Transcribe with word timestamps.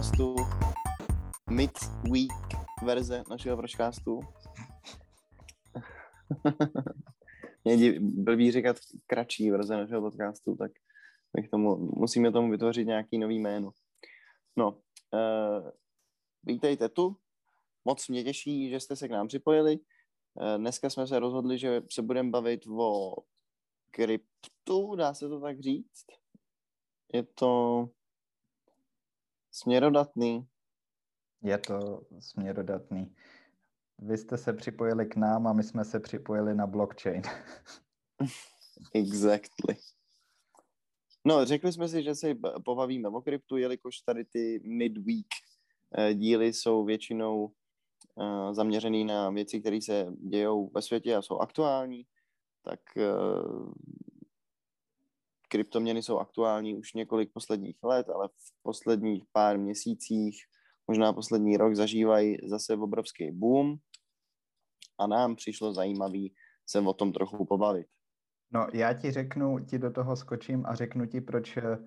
vás 0.00 0.12
u 0.20 0.36
našeho 0.36 0.36
pročkástu, 0.36 0.36
mid-week 1.50 2.84
verze 2.84 3.22
našeho 3.30 3.56
pročkástu. 3.56 4.20
Mě 7.64 8.00
blbý 8.00 8.52
říkat 8.52 8.76
kratší 9.06 9.50
verze 9.50 9.76
našeho 9.76 10.00
podcastu, 10.00 10.56
tak 10.56 10.72
bych 11.36 11.48
tomu, 11.48 11.76
musíme 11.76 12.32
tomu 12.32 12.50
vytvořit 12.50 12.86
nějaký 12.86 13.18
nový 13.18 13.38
jméno. 13.38 13.70
No, 14.56 14.70
uh, 14.70 15.70
vítejte 16.42 16.88
tu, 16.88 17.16
moc 17.84 18.08
mě 18.08 18.24
těší, 18.24 18.70
že 18.70 18.80
jste 18.80 18.96
se 18.96 19.08
k 19.08 19.10
nám 19.10 19.28
připojili. 19.28 19.78
Uh, 20.34 20.56
dneska 20.56 20.90
jsme 20.90 21.06
se 21.06 21.18
rozhodli, 21.18 21.58
že 21.58 21.82
se 21.92 22.02
budeme 22.02 22.30
bavit 22.30 22.66
o 22.66 23.16
kryptu, 23.90 24.94
dá 24.96 25.14
se 25.14 25.28
to 25.28 25.40
tak 25.40 25.60
říct. 25.60 26.06
Je 27.12 27.22
to 27.22 27.88
směrodatný. 29.50 30.46
Je 31.42 31.58
to 31.58 32.02
směrodatný. 32.18 33.14
Vy 33.98 34.18
jste 34.18 34.36
se 34.36 34.52
připojili 34.52 35.06
k 35.06 35.16
nám 35.16 35.46
a 35.46 35.52
my 35.52 35.62
jsme 35.62 35.84
se 35.84 36.00
připojili 36.00 36.54
na 36.54 36.66
blockchain. 36.66 37.22
exactly. 38.94 39.76
No, 41.24 41.44
řekli 41.44 41.72
jsme 41.72 41.88
si, 41.88 42.02
že 42.02 42.14
se 42.14 42.34
pobavíme 42.64 43.08
o 43.08 43.20
kryptu, 43.22 43.56
jelikož 43.56 44.00
tady 44.00 44.24
ty 44.24 44.60
midweek 44.64 45.26
eh, 45.98 46.14
díly 46.14 46.52
jsou 46.52 46.84
většinou 46.84 47.52
eh, 48.20 48.54
zaměřený 48.54 49.04
na 49.04 49.30
věci, 49.30 49.60
které 49.60 49.82
se 49.82 50.06
dějou 50.28 50.70
ve 50.74 50.82
světě 50.82 51.16
a 51.16 51.22
jsou 51.22 51.38
aktuální, 51.38 52.06
tak 52.62 52.80
eh, 52.96 53.02
kryptoměny 55.50 56.02
jsou 56.02 56.18
aktuální 56.18 56.76
už 56.76 56.94
několik 56.94 57.32
posledních 57.32 57.76
let, 57.82 58.08
ale 58.08 58.28
v 58.28 58.62
posledních 58.62 59.24
pár 59.32 59.58
měsících, 59.58 60.36
možná 60.88 61.12
poslední 61.12 61.56
rok, 61.56 61.74
zažívají 61.74 62.36
zase 62.48 62.74
obrovský 62.74 63.30
boom 63.30 63.76
a 64.98 65.06
nám 65.06 65.36
přišlo 65.36 65.74
zajímavý 65.74 66.34
se 66.66 66.80
o 66.80 66.92
tom 66.92 67.12
trochu 67.12 67.44
pobavit. 67.44 67.86
No, 68.52 68.66
já 68.72 68.92
ti 68.92 69.10
řeknu, 69.10 69.58
ti 69.58 69.78
do 69.78 69.90
toho 69.90 70.16
skočím 70.16 70.66
a 70.66 70.74
řeknu 70.74 71.06
ti, 71.06 71.20
proč 71.20 71.56
eh, 71.56 71.78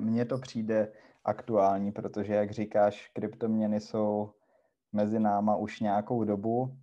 mně 0.00 0.24
to 0.24 0.38
přijde 0.38 0.92
aktuální, 1.24 1.92
protože, 1.92 2.34
jak 2.34 2.50
říkáš, 2.50 3.08
kryptoměny 3.14 3.80
jsou 3.80 4.34
mezi 4.92 5.20
náma 5.20 5.56
už 5.56 5.80
nějakou 5.80 6.24
dobu. 6.24 6.78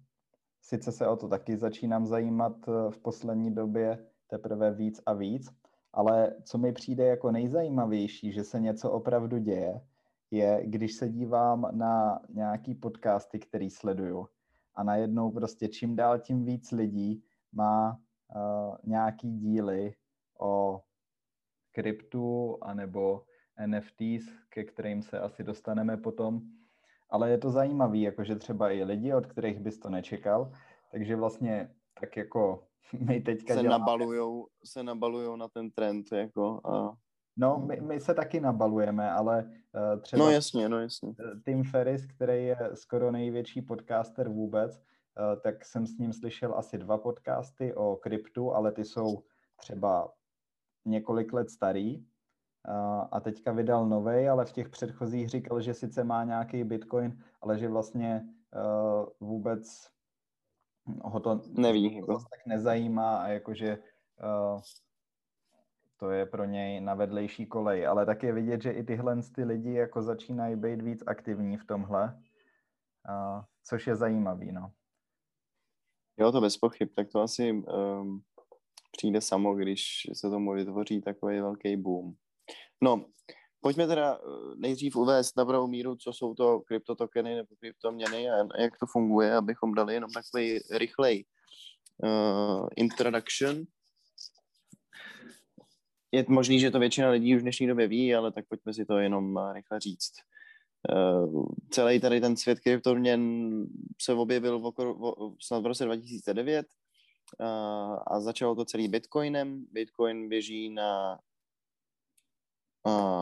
Sice 0.62 0.92
se 0.92 1.08
o 1.08 1.16
to 1.16 1.28
taky 1.28 1.58
začínám 1.58 2.06
zajímat 2.06 2.56
eh, 2.68 2.92
v 2.92 2.98
poslední 3.00 3.56
době 3.56 4.08
teprve 4.28 4.74
víc 4.74 5.02
a 5.06 5.14
víc, 5.14 5.50
ale 5.94 6.36
co 6.44 6.58
mi 6.58 6.74
přijde 6.74 7.06
jako 7.06 7.32
nejzajímavější, 7.32 8.32
že 8.32 8.44
se 8.44 8.60
něco 8.60 8.92
opravdu 8.92 9.38
děje, 9.38 9.82
je, 10.32 10.62
když 10.66 10.94
se 10.94 11.10
dívám 11.10 11.70
na 11.72 12.22
nějaký 12.30 12.76
podcasty, 12.76 13.40
který 13.40 13.70
sleduju 13.70 14.28
a 14.76 14.84
najednou 14.84 15.32
prostě 15.32 15.68
čím 15.68 15.96
dál 15.96 16.20
tím 16.20 16.46
víc 16.46 16.72
lidí 16.72 17.24
má 17.52 18.00
uh, 18.36 18.76
nějaký 18.84 19.34
díly 19.34 19.94
o 20.40 20.82
kryptu 21.72 22.58
anebo 22.62 23.24
NFTs, 23.66 24.26
ke 24.50 24.64
kterým 24.64 25.02
se 25.02 25.20
asi 25.20 25.44
dostaneme 25.44 25.98
potom. 25.98 26.42
Ale 27.10 27.30
je 27.30 27.38
to 27.38 27.52
zajímavé, 27.52 27.98
jakože 27.98 28.36
třeba 28.36 28.72
i 28.72 28.84
lidi, 28.84 29.14
od 29.14 29.26
kterých 29.26 29.60
bys 29.60 29.80
to 29.80 29.90
nečekal, 29.90 30.52
takže 30.92 31.16
vlastně 31.16 31.76
tak 32.00 32.18
jako 32.18 32.68
my 33.08 33.22
teďka 33.22 33.54
se 33.54 33.62
děláme... 33.62 33.80
nabalujou, 33.80 34.48
se 34.64 34.84
nabalujou 34.84 35.36
na 35.36 35.48
ten 35.48 35.72
trend, 35.72 36.12
jako 36.12 36.62
a... 36.64 36.98
No, 37.40 37.60
my, 37.68 37.82
my 37.82 38.00
se 38.00 38.14
taky 38.14 38.40
nabalujeme, 38.40 39.12
ale 39.12 39.44
uh, 39.94 40.02
třeba... 40.02 40.26
No 40.26 40.32
jasně, 40.32 40.70
no 40.70 40.80
jasně. 40.80 41.14
Tim 41.46 41.64
Ferris, 41.64 42.06
který 42.06 42.46
je 42.46 42.58
skoro 42.74 43.12
největší 43.12 43.62
podcaster 43.62 44.30
vůbec, 44.30 44.78
uh, 44.78 45.42
tak 45.42 45.66
jsem 45.66 45.86
s 45.88 45.98
ním 45.98 46.14
slyšel 46.14 46.54
asi 46.58 46.78
dva 46.78 46.98
podcasty 46.98 47.74
o 47.74 47.96
kryptu, 47.96 48.54
ale 48.54 48.72
ty 48.72 48.86
jsou 48.86 49.24
třeba 49.56 50.14
několik 50.86 51.34
let 51.34 51.50
starý. 51.50 51.98
Uh, 51.98 53.04
a 53.12 53.20
teďka 53.20 53.52
vydal 53.52 53.90
novej, 53.90 54.30
ale 54.30 54.46
v 54.46 54.52
těch 54.52 54.70
předchozích 54.70 55.30
říkal, 55.30 55.62
že 55.62 55.74
sice 55.74 56.04
má 56.04 56.24
nějaký 56.24 56.64
bitcoin, 56.64 57.24
ale 57.42 57.58
že 57.58 57.68
vlastně 57.68 58.28
uh, 58.56 59.28
vůbec 59.28 59.90
ho 61.04 61.20
to 61.20 61.42
neví, 61.54 61.96
jako. 61.96 62.14
tak 62.14 62.46
nezajímá 62.46 63.18
a 63.18 63.28
jakože 63.28 63.78
uh, 64.24 64.62
to 65.98 66.10
je 66.10 66.26
pro 66.26 66.46
něj 66.46 66.82
na 66.82 66.94
vedlejší 66.94 67.46
kolej, 67.46 67.88
ale 67.88 68.06
tak 68.06 68.24
je 68.24 68.34
vidět, 68.34 68.62
že 68.62 68.72
i 68.72 68.84
tyhle 68.84 69.22
ty 69.36 69.44
lidi 69.44 69.74
jako 69.74 70.02
začínají 70.02 70.56
být 70.56 70.82
víc 70.82 71.04
aktivní 71.08 71.58
v 71.58 71.66
tomhle, 71.66 72.04
uh, 73.10 73.44
což 73.64 73.88
je 73.88 73.96
zajímavý, 73.96 74.52
no. 74.52 74.72
Jo, 76.20 76.32
to 76.32 76.42
bez 76.42 76.58
pochyb, 76.58 76.90
tak 76.96 77.08
to 77.10 77.22
asi 77.22 77.52
um, 77.52 78.22
přijde 78.92 79.22
samo, 79.22 79.56
když 79.56 80.08
se 80.14 80.30
tomu 80.30 80.54
vytvoří 80.54 81.02
takový 81.02 81.40
velký 81.40 81.78
boom. 81.78 82.14
No, 82.82 83.06
Pojďme 83.62 83.88
teda 83.88 84.16
eh, 84.16 84.56
nejdřív 84.56 84.96
uvést 84.96 85.38
na 85.38 85.46
pravou 85.46 85.68
míru, 85.68 85.96
co 85.96 86.14
jsou 86.14 86.34
to 86.34 86.60
kryptotokeny 86.60 87.36
nebo 87.36 87.56
kryptoměny 87.60 88.30
a 88.30 88.62
jak 88.62 88.78
to 88.80 88.86
funguje, 88.86 89.36
abychom 89.36 89.74
dali 89.74 89.94
jenom 89.94 90.12
takový 90.12 90.60
rychlej 90.72 91.26
uh, 92.04 92.68
introduction. 92.76 93.64
Je 96.12 96.26
možný, 96.28 96.60
že 96.60 96.72
to 96.72 96.80
většina 96.80 97.10
lidí 97.10 97.36
už 97.36 97.40
v 97.40 97.44
dnešní 97.44 97.68
době 97.68 97.88
ví, 97.88 98.16
ale 98.16 98.32
tak 98.32 98.46
pojďme 98.48 98.74
si 98.74 98.86
to 98.86 98.98
jenom 98.98 99.38
eh, 99.38 99.54
rychle 99.54 99.80
říct. 99.80 100.14
Uh, 100.92 101.46
celý 101.70 102.00
tady 102.00 102.22
ten 102.22 102.38
svět 102.38 102.60
kryptoměn 102.60 103.64
se 104.02 104.14
objevil 104.14 104.60
v 104.60 104.66
okolo, 104.66 104.94
v, 104.94 105.36
snad 105.42 105.64
v 105.64 105.66
roce 105.66 105.86
2009 105.86 106.66
uh, 107.40 107.48
a 108.08 108.20
začalo 108.20 108.56
to 108.56 108.66
celý 108.66 108.88
Bitcoinem. 108.88 109.66
Bitcoin 109.72 110.30
běží 110.30 110.70
na 110.70 111.20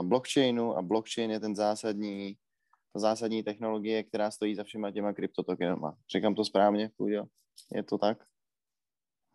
blockchainu 0.02 0.78
a 0.78 0.82
blockchain 0.82 1.32
je 1.32 1.40
ten 1.40 1.56
zásadní, 1.56 2.38
ta 2.94 3.00
zásadní 3.00 3.44
technologie, 3.44 4.04
která 4.04 4.32
stojí 4.32 4.56
za 4.56 4.64
všema 4.64 4.92
těma 4.92 5.14
kryptotokenama. 5.14 5.98
Říkám 6.16 6.36
to 6.36 6.46
správně, 6.46 6.92
Půjde? 6.98 7.24
Je 7.76 7.84
to 7.84 7.98
tak? 7.98 8.24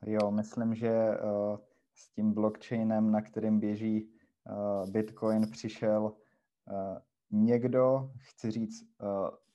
Jo, 0.07 0.31
myslím, 0.31 0.75
že 0.75 0.91
uh, 0.91 1.59
s 1.95 2.11
tím 2.11 2.35
blockchainem, 2.35 3.13
na 3.13 3.21
kterým 3.21 3.61
běží 3.61 4.03
uh, 4.05 4.91
Bitcoin, 4.91 5.51
přišel 5.51 6.03
uh, 6.03 6.99
někdo, 7.31 8.11
chci 8.19 8.51
říct, 8.51 8.83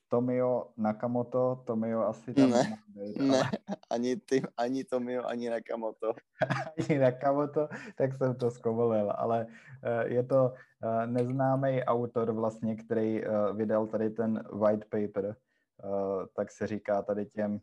Tomio 0.10 0.72
Nakamoto, 0.78 1.64
Tomio 1.66 2.02
asi 2.02 2.34
tam 2.34 2.50
ne, 2.50 2.78
být, 2.88 3.18
ne, 3.18 3.38
ale... 3.40 3.50
ani, 3.90 4.16
ty, 4.16 4.42
ani 4.58 4.84
Tomio, 4.84 5.26
ani 5.26 5.50
Nakamoto. 5.50 6.14
ani 6.90 7.00
Nakamoto, 7.00 7.68
tak 7.96 8.14
jsem 8.16 8.36
to 8.36 8.52
zkovolil, 8.52 9.12
ale 9.16 9.46
uh, 9.46 10.12
je 10.12 10.24
to 10.24 10.54
uh, 10.84 11.06
neznámý 11.06 11.84
autor 11.84 12.32
vlastně, 12.32 12.76
který 12.76 13.26
uh, 13.26 13.58
vydal 13.58 13.88
tady 13.88 14.10
ten 14.10 14.44
white 14.54 14.86
paper, 14.86 15.36
tak 16.36 16.52
se 16.52 16.68
říká 16.68 17.02
tady 17.02 17.26
těm 17.26 17.60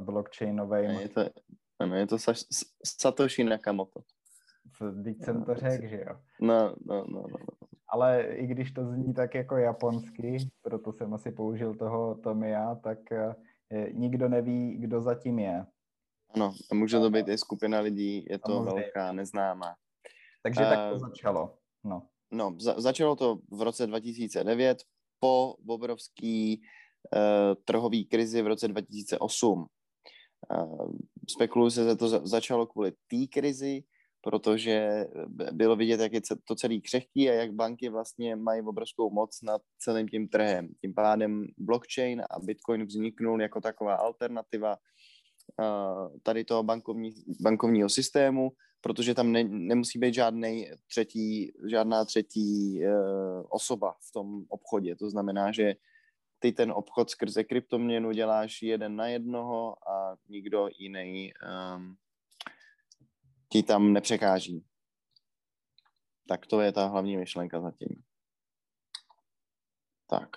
blockchainovým. 0.00 0.90
Je 0.90 1.08
to, 1.08 1.20
ano, 1.78 1.96
je 1.96 2.06
to 2.06 2.16
Sa- 2.16 2.66
Satoshi 2.86 3.44
Nakamoto. 3.44 4.00
Teď 5.04 5.24
jsem 5.24 5.44
to 5.44 5.54
řekl, 5.54 5.86
že 5.86 6.04
jo. 6.08 6.16
No, 6.40 6.74
no, 6.86 7.04
no, 7.08 7.22
no. 7.30 7.61
Ale 7.92 8.22
i 8.22 8.46
když 8.46 8.72
to 8.72 8.86
zní 8.86 9.14
tak 9.14 9.34
jako 9.34 9.56
japonsky, 9.56 10.36
proto 10.62 10.92
jsem 10.92 11.14
asi 11.14 11.32
použil 11.32 11.74
toho 11.74 12.14
Tomia, 12.14 12.74
tak 12.74 13.12
eh, 13.12 13.34
nikdo 13.92 14.28
neví, 14.28 14.76
kdo 14.78 15.00
zatím 15.00 15.38
je. 15.38 15.66
Ano, 16.34 16.54
a 16.70 16.74
může 16.74 16.98
to 16.98 17.10
být 17.10 17.28
i 17.28 17.38
skupina 17.38 17.80
lidí, 17.80 18.24
je 18.30 18.38
to 18.38 18.52
Samozřejmě. 18.52 18.80
velká, 18.80 19.12
neznámá. 19.12 19.74
Takže 20.42 20.60
uh, 20.62 20.68
tak 20.68 20.92
to 20.92 20.98
začalo. 20.98 21.54
No, 21.84 22.02
no 22.32 22.56
za- 22.60 22.80
začalo 22.80 23.16
to 23.16 23.38
v 23.50 23.62
roce 23.62 23.86
2009 23.86 24.78
po 25.20 25.54
obrovský 25.68 26.60
uh, 27.16 27.54
trhový 27.64 28.04
krizi 28.04 28.42
v 28.42 28.46
roce 28.46 28.68
2008. 28.68 29.66
Uh, 30.56 30.92
spekuluje 31.30 31.70
se, 31.70 31.84
že 31.84 31.96
to 31.96 32.08
za- 32.08 32.26
začalo 32.26 32.66
kvůli 32.66 32.90
té 32.90 33.26
krizi, 33.32 33.84
protože 34.22 35.06
bylo 35.52 35.76
vidět, 35.76 36.00
jak 36.00 36.12
je 36.12 36.20
to 36.48 36.54
celý 36.54 36.80
křehký 36.80 37.30
a 37.30 37.32
jak 37.32 37.52
banky 37.52 37.88
vlastně 37.88 38.36
mají 38.36 38.62
obrovskou 38.62 39.10
moc 39.10 39.42
nad 39.42 39.62
celým 39.78 40.08
tím 40.08 40.28
trhem. 40.28 40.68
Tím 40.80 40.94
pádem 40.94 41.46
blockchain 41.58 42.22
a 42.30 42.40
Bitcoin 42.40 42.84
vzniknul 42.84 43.42
jako 43.42 43.60
taková 43.60 43.94
alternativa 43.94 44.76
tady 46.22 46.44
toho 46.44 46.62
bankovní, 46.62 47.10
bankovního 47.40 47.88
systému, 47.88 48.50
protože 48.80 49.14
tam 49.14 49.32
ne, 49.32 49.44
nemusí 49.44 49.98
být 49.98 50.14
žádný 50.14 50.70
třetí, 50.88 51.52
žádná 51.70 52.04
třetí 52.04 52.80
uh, 52.84 53.44
osoba 53.48 53.94
v 54.08 54.12
tom 54.12 54.44
obchodě. 54.48 54.96
To 54.96 55.10
znamená, 55.10 55.52
že 55.52 55.74
ty 56.38 56.52
ten 56.52 56.72
obchod 56.72 57.10
skrze 57.10 57.44
kryptoměnu 57.44 58.12
děláš 58.12 58.62
jeden 58.62 58.96
na 58.96 59.06
jednoho 59.06 59.76
a 59.88 60.16
nikdo 60.28 60.68
jiný 60.78 61.32
um, 61.76 61.94
ti 63.52 63.62
tam 63.62 63.92
nepřekáží. 63.92 64.64
Tak 66.28 66.46
to 66.46 66.60
je 66.60 66.72
ta 66.72 66.86
hlavní 66.86 67.16
myšlenka 67.16 67.60
zatím. 67.60 68.02
Tak. 70.06 70.28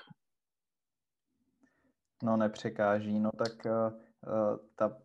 No 2.24 2.38
nepřekáží, 2.38 3.20
no 3.20 3.32
tak 3.32 3.66
uh, 3.66 3.94
ta 4.76 5.02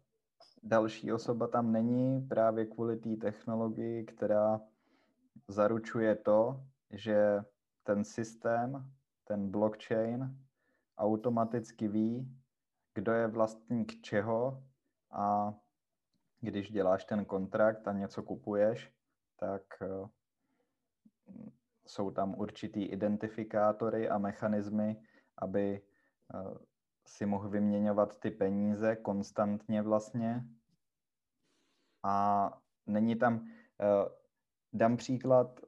další 0.63 1.13
osoba 1.13 1.47
tam 1.47 1.73
není 1.73 2.21
právě 2.21 2.67
kvůli 2.67 2.97
té 2.97 3.17
technologii, 3.17 4.05
která 4.05 4.61
zaručuje 5.49 6.17
to, 6.17 6.65
že 6.91 7.41
ten 7.83 8.05
systém, 8.05 8.93
ten 9.25 9.51
blockchain 9.51 10.39
automaticky 10.99 11.89
ví, 11.89 12.39
kdo 12.95 13.13
je 13.13 13.27
vlastník 13.27 14.01
čeho 14.01 14.65
a 15.11 15.55
když 16.41 16.71
děláš 16.71 17.05
ten 17.05 17.25
kontrakt 17.25 17.89
a 17.89 17.93
něco 17.93 18.23
kupuješ, 18.23 18.93
tak 19.37 19.63
eh, 19.83 20.09
jsou 21.87 22.11
tam 22.11 22.35
určitý 22.35 22.85
identifikátory 22.85 24.09
a 24.09 24.19
mechanismy, 24.19 25.03
aby 25.39 25.83
eh, 26.35 26.59
si 27.07 27.27
mohl 27.27 27.49
vyměňovat 27.49 28.21
ty 28.21 28.31
peníze 28.31 28.97
konstantně 28.97 29.83
vlastně. 29.83 30.45
A 32.03 32.51
není 32.87 33.17
tam, 33.17 33.49
eh, 33.81 34.09
dám 34.73 34.97
příklad 34.97 35.61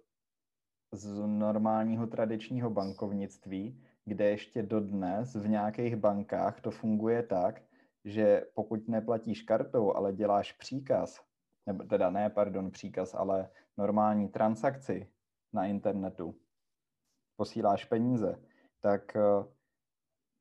z 0.93 1.27
normálního 1.27 2.07
tradičního 2.07 2.71
bankovnictví, 2.71 3.85
kde 4.05 4.25
ještě 4.25 4.63
dodnes 4.63 5.35
v 5.35 5.49
nějakých 5.49 5.97
bankách 5.97 6.61
to 6.61 6.71
funguje 6.71 7.23
tak, 7.23 7.63
že 8.05 8.47
pokud 8.55 8.89
neplatíš 8.89 9.43
kartou, 9.43 9.95
ale 9.95 10.13
děláš 10.13 10.53
příkaz, 10.53 11.21
nebo 11.67 11.85
teda 11.85 12.11
ne, 12.11 12.31
pardon, 12.31 12.71
příkaz, 12.71 13.15
ale 13.15 13.51
normální 13.77 14.29
transakci 14.29 15.13
na 15.53 15.67
internetu, 15.67 16.35
posíláš 17.37 17.85
peníze, 17.85 18.43
tak 18.81 19.17
eh, 19.17 19.45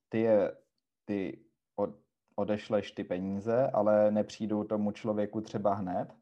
ty, 0.09 0.19
je, 0.19 0.57
ty 1.05 1.45
od, 1.75 1.89
odešleš 2.35 2.91
ty 2.91 3.03
peníze, 3.03 3.67
ale 3.73 4.11
nepřijdou 4.11 4.63
tomu 4.63 4.91
člověku 4.91 5.41
třeba 5.41 5.73
hned, 5.73 6.15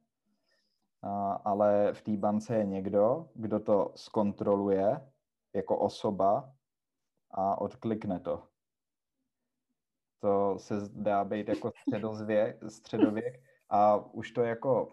a, 1.01 1.31
ale 1.31 1.93
v 1.93 2.01
té 2.01 2.17
bance 2.17 2.55
je 2.55 2.65
někdo, 2.65 3.29
kdo 3.33 3.59
to 3.59 3.91
zkontroluje 3.95 5.11
jako 5.53 5.77
osoba 5.77 6.53
a 7.31 7.61
odklikne 7.61 8.19
to. 8.19 8.48
To 10.19 10.55
se 10.59 10.79
zdá 10.79 11.23
být 11.23 11.47
jako 11.47 11.71
středozvěk, 11.81 12.57
středověk 12.69 13.41
a 13.69 13.95
už 14.13 14.31
to 14.31 14.41
jako 14.41 14.91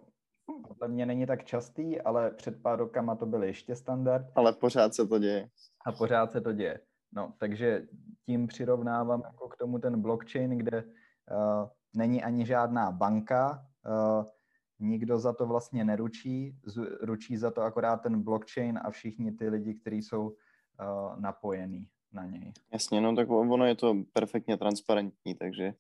podle 0.69 0.89
mě 0.89 1.07
není 1.07 1.27
tak 1.27 1.45
častý, 1.45 2.01
ale 2.01 2.31
před 2.31 2.63
pár 2.63 2.79
rokama 2.79 3.15
to 3.15 3.27
byl 3.27 3.43
ještě 3.43 3.77
standard. 3.77 4.27
Ale 4.35 4.53
pořád 4.53 4.95
se 4.95 5.07
to 5.07 5.19
děje. 5.19 5.49
A 5.87 5.93
pořád 5.93 6.33
se 6.33 6.41
to 6.41 6.53
děje. 6.53 6.81
No, 7.13 7.33
takže 7.39 7.87
tím 8.27 8.47
přirovnávám 8.47 9.23
jako 9.25 9.49
k 9.49 9.57
tomu 9.57 9.79
ten 9.79 10.03
blockchain, 10.03 10.59
kde 10.59 10.85
uh, 10.85 11.69
není 11.97 12.25
ani 12.25 12.47
žádná 12.47 12.91
banka, 12.91 13.67
uh, 13.87 14.25
nikdo 14.79 15.19
za 15.19 15.33
to 15.33 15.47
vlastně 15.47 15.85
neručí, 15.85 16.59
ručí 17.01 17.37
za 17.37 17.51
to 17.51 17.63
akorát 17.63 17.97
ten 17.97 18.23
blockchain 18.23 18.81
a 18.85 18.91
všichni 18.91 19.33
ty 19.33 19.49
lidi, 19.49 19.75
kteří 19.75 20.03
jsou 20.03 20.29
uh, 20.29 21.21
napojení 21.21 21.89
na 22.17 22.27
něj. 22.27 22.53
Jasně, 22.73 23.01
no 23.01 23.17
tak 23.17 23.31
ono 23.31 23.65
je 23.67 23.75
to 23.75 23.95
perfektně 24.13 24.57
transparentní, 24.57 25.35
takže 25.35 25.73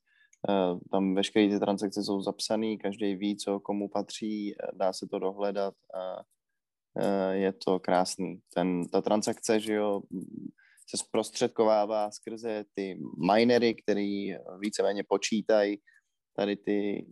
uh, 0.48 0.78
tam 0.90 1.14
veškeré 1.14 1.48
ty 1.48 1.58
transakce 1.58 2.04
jsou 2.04 2.20
zapsané, 2.20 2.76
každý 2.76 3.16
ví, 3.16 3.36
co 3.36 3.60
komu 3.60 3.88
patří, 3.88 4.54
dá 4.72 4.92
se 4.92 5.06
to 5.10 5.18
dohledat 5.18 5.74
a 5.94 6.20
uh, 7.00 7.32
je 7.32 7.52
to 7.52 7.80
krásný. 7.80 8.40
Ten, 8.54 8.88
ta 8.88 9.00
transakce, 9.00 9.60
že 9.60 9.74
jo, 9.74 10.02
se 10.88 10.96
zprostředkovává 10.96 12.10
skrze 12.10 12.64
ty 12.74 13.00
minery, 13.26 13.74
který 13.74 14.34
víceméně 14.60 15.02
počítají 15.08 15.78
tady 16.36 16.56
ty 16.56 17.06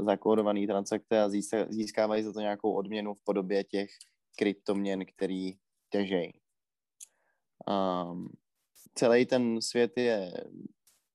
zakódované 0.00 0.66
transakce 0.66 1.20
a 1.20 1.28
získávají 1.68 2.22
za 2.22 2.32
to 2.32 2.40
nějakou 2.40 2.72
odměnu 2.72 3.14
v 3.14 3.24
podobě 3.24 3.64
těch 3.64 3.90
kryptoměn, 4.38 5.04
který 5.06 5.52
těžejí. 5.90 6.32
Um, 7.68 8.28
celý 8.94 9.26
ten 9.26 9.62
svět 9.62 9.92
je 9.96 10.32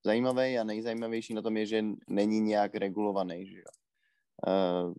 zajímavý 0.05 0.57
a 0.57 0.63
nejzajímavější 0.63 1.33
na 1.33 1.41
tom 1.41 1.57
je, 1.57 1.65
že 1.65 1.85
není 2.09 2.39
nějak 2.39 2.75
regulovaný. 2.75 3.47
Že 3.47 3.57
jo? 3.57 3.71
Uh, 4.47 4.93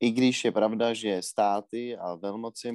I 0.00 0.10
když 0.10 0.44
je 0.44 0.52
pravda, 0.52 0.94
že 0.94 1.22
státy 1.22 1.96
a 1.96 2.14
velmoci 2.14 2.72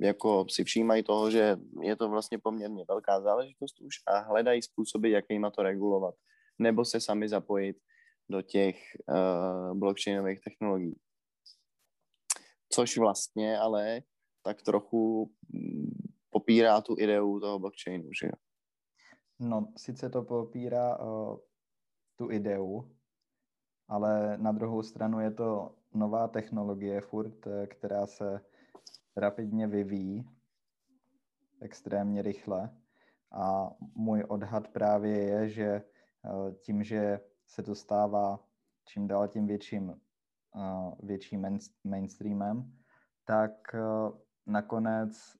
jako 0.00 0.46
si 0.50 0.64
všímají 0.64 1.02
toho, 1.02 1.30
že 1.30 1.56
je 1.82 1.96
to 1.96 2.08
vlastně 2.08 2.38
poměrně 2.38 2.84
velká 2.88 3.20
záležitost 3.20 3.80
už 3.80 3.94
a 4.06 4.18
hledají 4.18 4.62
způsoby, 4.62 5.12
jakýma 5.12 5.50
to 5.50 5.62
regulovat, 5.62 6.14
nebo 6.58 6.84
se 6.84 7.00
sami 7.00 7.28
zapojit 7.28 7.76
do 8.30 8.42
těch 8.42 8.76
uh, 9.08 9.78
blockchainových 9.78 10.40
technologií. 10.40 10.96
Což 12.72 12.98
vlastně 12.98 13.58
ale 13.58 14.02
tak 14.42 14.62
trochu 14.62 15.30
popírá 16.30 16.80
tu 16.80 16.96
ideu 16.98 17.40
toho 17.40 17.58
blockchainu, 17.58 18.08
že 18.20 18.26
jo? 18.26 18.32
No, 19.38 19.72
sice 19.76 20.10
to 20.10 20.22
popírá 20.22 20.98
uh, 20.98 21.38
tu 22.16 22.30
ideu, 22.30 22.90
ale 23.88 24.38
na 24.38 24.52
druhou 24.52 24.82
stranu 24.82 25.20
je 25.20 25.30
to 25.30 25.74
nová 25.94 26.28
technologie 26.28 27.00
furt, 27.00 27.46
eh, 27.46 27.66
která 27.66 28.06
se 28.06 28.40
rapidně 29.16 29.66
vyvíjí 29.66 30.24
extrémně 31.60 32.22
rychle. 32.22 32.70
A 33.32 33.70
můj 33.94 34.24
odhad 34.28 34.68
právě 34.68 35.18
je, 35.18 35.48
že 35.48 35.82
uh, 36.24 36.54
tím, 36.54 36.84
že 36.84 37.20
se 37.46 37.62
to 37.62 37.74
stává 37.74 38.40
čím 38.84 39.06
dál 39.06 39.28
tím 39.28 39.46
větším, 39.46 40.00
větším 41.02 41.58
mainstreamem, 41.84 42.72
tak 43.24 43.76
nakonec 44.46 45.36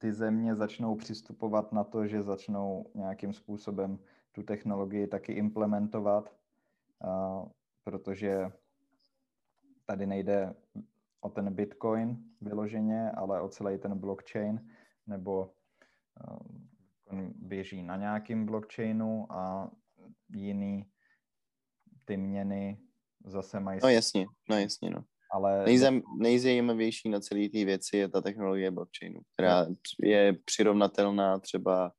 ty 0.00 0.12
země 0.12 0.54
začnou 0.54 0.96
přistupovat 0.96 1.72
na 1.72 1.84
to, 1.84 2.06
že 2.06 2.22
začnou 2.22 2.90
nějakým 2.94 3.32
způsobem 3.32 3.98
tu 4.32 4.42
technologii 4.42 5.06
taky 5.06 5.32
implementovat, 5.32 6.36
protože 7.84 8.52
tady 9.86 10.06
nejde 10.06 10.54
o 11.20 11.28
ten 11.28 11.54
Bitcoin 11.54 12.24
vyloženě, 12.40 13.10
ale 13.10 13.40
o 13.40 13.48
celý 13.48 13.78
ten 13.78 13.98
blockchain, 13.98 14.70
nebo 15.06 15.54
běží 17.34 17.82
na 17.82 17.96
nějakým 17.96 18.46
blockchainu 18.46 19.32
a 19.32 19.70
jiný 20.34 20.90
ty 22.04 22.16
měny 22.16 22.80
zase 23.24 23.60
mají... 23.60 23.80
No 23.82 23.88
jasně, 23.88 24.26
no 24.50 24.56
jasně, 24.56 24.90
no. 24.90 25.04
Ale... 25.32 25.64
Nejzem, 25.64 26.02
nejzajímavější 26.18 27.08
na 27.08 27.20
celé 27.20 27.48
té 27.48 27.64
věci 27.64 27.96
je 27.96 28.08
ta 28.08 28.20
technologie 28.20 28.70
blockchainu, 28.70 29.20
která 29.34 29.66
je 30.02 30.32
přirovnatelná 30.44 31.38
třeba 31.38 31.92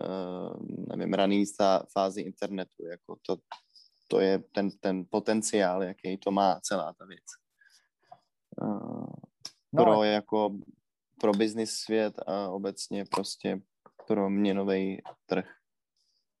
uh, 0.00 0.66
nevím, 0.96 1.14
raný 1.14 1.44
fázi 1.92 2.20
internetu. 2.20 2.86
Jako 2.90 3.16
to, 3.26 3.36
to 4.08 4.20
je 4.20 4.38
ten, 4.38 4.70
ten 4.70 5.04
potenciál, 5.10 5.82
jaký 5.82 6.18
to 6.18 6.30
má 6.30 6.60
celá 6.60 6.92
ta 6.92 7.04
věc. 7.06 7.24
Uh, 8.62 9.06
pro 9.76 9.92
no. 9.92 10.02
jako 10.02 10.58
pro 11.20 11.32
business 11.32 11.70
svět 11.70 12.14
a 12.26 12.48
obecně 12.48 13.04
prostě 13.04 13.60
pro 14.06 14.30
měnový 14.30 15.02
trh. 15.26 15.46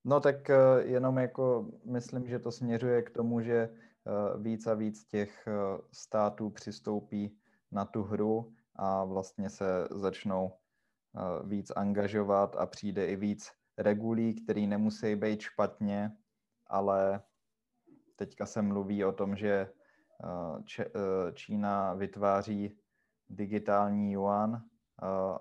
No 0.04 0.20
tak 0.20 0.36
uh, 0.48 0.90
jenom 0.90 1.18
jako 1.18 1.70
myslím, 1.84 2.28
že 2.28 2.38
to 2.38 2.52
směřuje 2.52 3.02
k 3.02 3.10
tomu, 3.10 3.40
že 3.40 3.68
Eh, 3.68 3.93
víc 4.38 4.66
a 4.66 4.74
víc 4.74 5.04
těch 5.04 5.46
eh, 5.46 5.52
států 5.92 6.50
přistoupí 6.50 7.38
na 7.72 7.84
tu 7.84 8.02
hru 8.02 8.54
a 8.76 9.04
vlastně 9.04 9.50
se 9.50 9.88
začnou 9.90 10.52
eh, 10.52 11.46
víc 11.46 11.70
angažovat 11.76 12.56
a 12.56 12.66
přijde 12.66 13.06
i 13.06 13.16
víc 13.16 13.52
regulí, 13.78 14.34
který 14.34 14.66
nemusí 14.66 15.16
být 15.16 15.40
špatně, 15.40 16.16
ale 16.66 17.22
teďka 18.16 18.46
se 18.46 18.62
mluví 18.62 19.04
o 19.04 19.12
tom, 19.12 19.36
že 19.36 19.72
Čína 21.34 21.94
vytváří 21.94 22.78
digitální 23.28 24.12
yuan 24.12 24.64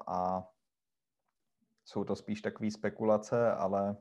a 0.08 0.48
jsou 1.86 2.04
to 2.04 2.16
spíš 2.16 2.42
takové 2.42 2.72
spekulace, 2.72 3.52
ale 3.52 3.98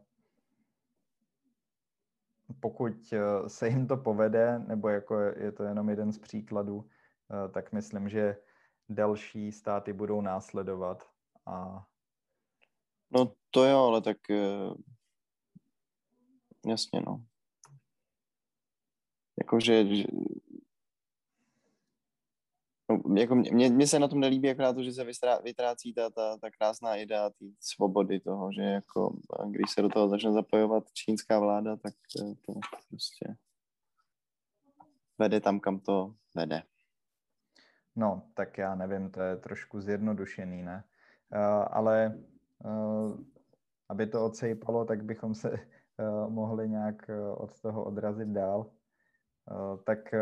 pokud 2.61 3.13
eh, 3.13 3.49
se 3.49 3.69
jim 3.69 3.87
to 3.87 3.97
povede, 3.97 4.59
nebo 4.59 4.89
jako 4.89 5.19
je 5.21 5.53
to 5.53 5.63
jenom 5.63 5.89
jeden 5.89 6.13
z 6.13 6.19
příkladů, 6.19 6.89
eh, 6.89 7.49
tak 7.49 7.73
myslím, 7.73 8.09
že 8.09 8.37
další 8.89 9.53
státy 9.53 9.93
budou 9.93 10.21
následovat. 10.21 11.11
A... 11.47 11.87
No 13.11 13.33
to 13.51 13.65
jo, 13.65 13.79
ale 13.79 14.01
tak 14.01 14.31
eh, 14.31 14.71
jasně 16.67 17.01
no. 17.07 17.25
Jakože 19.39 19.85
No, 22.93 23.17
jako 23.17 23.35
mě, 23.35 23.71
mě, 23.71 23.87
se 23.87 23.99
na 23.99 24.09
tom 24.09 24.21
nelíbí 24.21 24.51
akorát 24.51 24.73
to, 24.73 24.83
že 24.83 24.93
se 24.93 25.05
vytrácí 25.45 25.95
ta, 25.95 26.11
ta, 26.11 26.37
ta 26.37 26.51
krásná 26.51 26.97
idea 26.97 27.31
té 27.31 27.45
svobody 27.61 28.21
toho, 28.21 28.53
že 28.53 28.63
jako 28.63 29.17
když 29.47 29.71
se 29.71 29.83
do 29.83 29.89
toho 29.89 30.09
začne 30.09 30.33
zapojovat 30.33 30.85
čínská 30.93 31.39
vláda, 31.39 31.77
tak 31.77 31.95
eh, 32.21 32.35
to 32.47 32.53
prostě 32.89 33.37
vede 35.19 35.41
tam, 35.41 35.61
kam 35.61 35.81
to 35.81 36.15
vede. 36.35 36.63
No, 37.97 38.23
tak 38.35 38.59
já 38.59 38.75
nevím, 38.75 39.11
to 39.11 39.21
je 39.21 39.37
trošku 39.37 39.81
zjednodušený, 39.81 40.63
ne? 40.63 40.85
Uh, 41.35 41.67
ale 41.71 42.19
uh, 42.65 43.21
aby 43.89 44.07
to 44.07 44.25
odsejpalo, 44.25 44.85
tak 44.85 45.05
bychom 45.05 45.35
se 45.35 45.51
uh, 45.51 46.31
mohli 46.31 46.69
nějak 46.69 47.11
od 47.37 47.61
toho 47.61 47.85
odrazit 47.85 48.29
dál. 48.29 48.71
Tak 49.85 50.15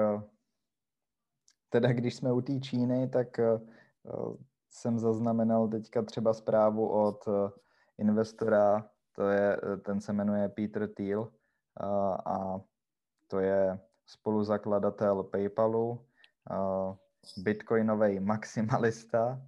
teda 1.71 1.93
když 1.93 2.15
jsme 2.15 2.33
u 2.33 2.41
té 2.41 2.61
Číny, 2.61 3.09
tak 3.09 3.29
uh, 3.39 4.37
jsem 4.69 4.99
zaznamenal 4.99 5.69
teďka 5.69 6.03
třeba 6.03 6.35
zprávu 6.35 6.89
od 6.89 7.27
uh, 7.27 7.50
investora, 7.99 8.91
to 9.17 9.29
je, 9.29 9.61
ten 9.85 10.00
se 10.00 10.12
jmenuje 10.12 10.49
Peter 10.49 10.89
Thiel 10.89 11.33
a 12.27 12.61
to 13.29 13.41
je 13.41 13.81
spoluzakladatel 14.07 15.23
PayPalu, 15.23 16.07
bitcoinový 17.37 18.21
maximalista 18.21 19.43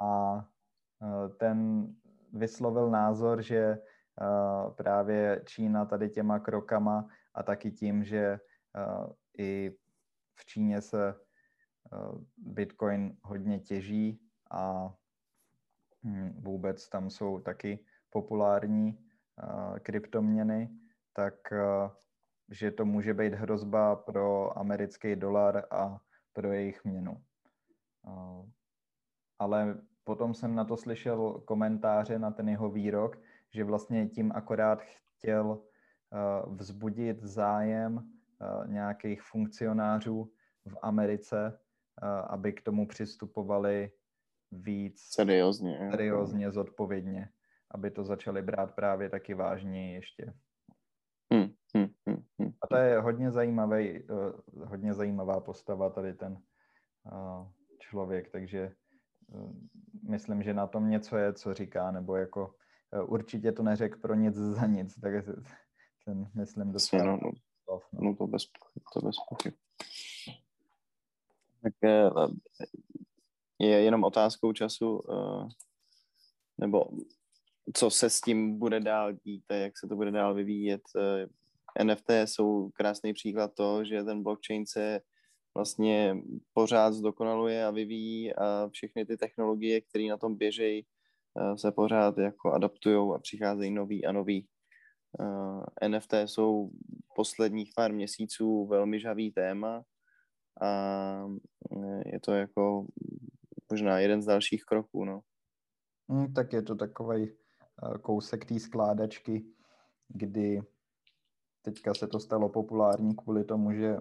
a 0.00 0.44
ten 1.36 1.88
vyslovil 2.32 2.90
názor, 2.90 3.42
že 3.42 3.78
právě 4.76 5.42
Čína 5.44 5.84
tady 5.84 6.08
těma 6.10 6.38
krokama 6.38 7.08
a 7.34 7.42
taky 7.42 7.70
tím, 7.70 8.04
že 8.04 8.40
i 9.38 9.76
v 10.40 10.46
Číně 10.46 10.80
se 10.80 11.14
uh, 11.92 12.22
Bitcoin 12.36 13.16
hodně 13.22 13.58
těží 13.58 14.20
a 14.50 14.94
hm, 16.04 16.42
vůbec 16.42 16.88
tam 16.88 17.10
jsou 17.10 17.40
taky 17.40 17.84
populární 18.10 18.98
uh, 18.98 19.78
kryptoměny, 19.78 20.70
tak 21.12 21.34
uh, 21.52 21.90
že 22.50 22.70
to 22.70 22.84
může 22.84 23.14
být 23.14 23.34
hrozba 23.34 23.96
pro 23.96 24.58
americký 24.58 25.16
dolar 25.16 25.66
a 25.70 26.00
pro 26.32 26.52
jejich 26.52 26.84
měnu. 26.84 27.24
Ale 29.38 29.80
potom 30.04 30.34
jsem 30.34 30.54
na 30.54 30.64
to 30.64 30.76
slyšel 30.76 31.32
komentáře 31.44 32.18
na 32.18 32.30
ten 32.30 32.48
jeho 32.48 32.70
výrok, 32.70 33.20
že 33.50 33.64
vlastně 33.64 34.08
tím 34.08 34.32
akorát 34.34 34.82
chtěl 34.82 35.62
vzbudit 36.46 37.22
zájem 37.22 38.17
nějakých 38.66 39.22
funkcionářů 39.22 40.32
v 40.68 40.76
Americe, 40.82 41.58
uh, 42.02 42.08
aby 42.08 42.52
k 42.52 42.62
tomu 42.62 42.88
přistupovali 42.88 43.90
víc 44.52 45.00
seriózně, 45.00 45.88
seriózně, 45.90 46.50
zodpovědně, 46.50 47.28
aby 47.70 47.90
to 47.90 48.04
začali 48.04 48.42
brát 48.42 48.74
právě 48.74 49.10
taky 49.10 49.34
vážně 49.34 49.94
ještě. 49.94 50.34
Hmm, 51.32 51.48
hmm, 51.74 51.88
hmm, 52.06 52.22
hmm. 52.38 52.52
A 52.62 52.66
to 52.66 52.76
je 52.76 53.00
hodně 53.00 53.30
zajímavý, 53.30 54.06
hodně 54.64 54.94
zajímavá 54.94 55.40
postava 55.40 55.90
tady 55.90 56.14
ten 56.14 56.38
člověk, 57.78 58.30
takže 58.30 58.72
myslím, 60.08 60.42
že 60.42 60.54
na 60.54 60.66
tom 60.66 60.90
něco 60.90 61.16
je, 61.16 61.32
co 61.32 61.54
říká, 61.54 61.90
nebo 61.90 62.16
jako 62.16 62.54
určitě 63.06 63.52
to 63.52 63.62
neřek 63.62 64.00
pro 64.00 64.14
nic 64.14 64.34
za 64.34 64.66
nic, 64.66 65.00
tak 65.00 65.12
ten, 66.04 66.30
myslím, 66.34 66.72
docela 66.72 67.18
no, 67.68 67.80
no, 67.92 68.16
to 68.16 68.26
bez, 68.26 68.42
to 68.92 69.00
bez 69.00 69.16
pochyb. 69.28 69.54
Tak 71.62 71.72
e, 71.84 72.10
je 73.58 73.80
jenom 73.80 74.04
otázkou 74.04 74.52
času, 74.52 75.02
e, 75.10 75.14
nebo 76.58 76.84
co 77.74 77.90
se 77.90 78.10
s 78.10 78.20
tím 78.20 78.58
bude 78.58 78.80
dál 78.80 79.12
dít 79.12 79.44
a 79.48 79.54
jak 79.54 79.78
se 79.78 79.88
to 79.88 79.96
bude 79.96 80.10
dál 80.10 80.34
vyvíjet. 80.34 80.82
NFT 81.84 82.10
jsou 82.24 82.70
krásný 82.70 83.12
příklad 83.12 83.54
toho, 83.54 83.84
že 83.84 84.04
ten 84.04 84.22
blockchain 84.22 84.66
se 84.66 85.00
vlastně 85.54 86.16
pořád 86.52 86.94
zdokonaluje 86.94 87.66
a 87.66 87.70
vyvíjí 87.70 88.34
a 88.34 88.68
všechny 88.72 89.06
ty 89.06 89.16
technologie, 89.16 89.80
které 89.80 90.08
na 90.08 90.16
tom 90.16 90.36
běžejí, 90.36 90.86
eh, 91.36 91.58
se 91.58 91.72
pořád 91.72 92.18
jako 92.18 92.52
adaptují 92.52 93.14
a 93.14 93.18
přicházejí 93.18 93.70
nový 93.70 94.06
a 94.06 94.12
nový. 94.12 94.46
Eh, 95.20 95.88
NFT 95.88 96.12
jsou 96.24 96.70
posledních 97.14 97.72
pár 97.76 97.92
měsíců 97.92 98.66
velmi 98.66 99.00
žavý 99.00 99.32
téma 99.32 99.82
a 100.60 100.70
eh, 101.76 102.02
je 102.12 102.20
to 102.20 102.32
jako 102.32 102.86
možná 103.70 103.98
jeden 103.98 104.22
z 104.22 104.26
dalších 104.26 104.64
kroků, 104.64 105.04
no. 105.04 105.20
Hmm, 106.08 106.32
tak 106.32 106.52
je 106.52 106.62
to 106.62 106.74
takový 106.74 107.32
kousek 108.02 108.44
té 108.44 108.60
skládačky, 108.60 109.44
kdy 110.08 110.62
teďka 111.62 111.94
se 111.94 112.06
to 112.06 112.20
stalo 112.20 112.48
populární 112.48 113.16
kvůli 113.16 113.44
tomu, 113.44 113.72
že 113.72 113.96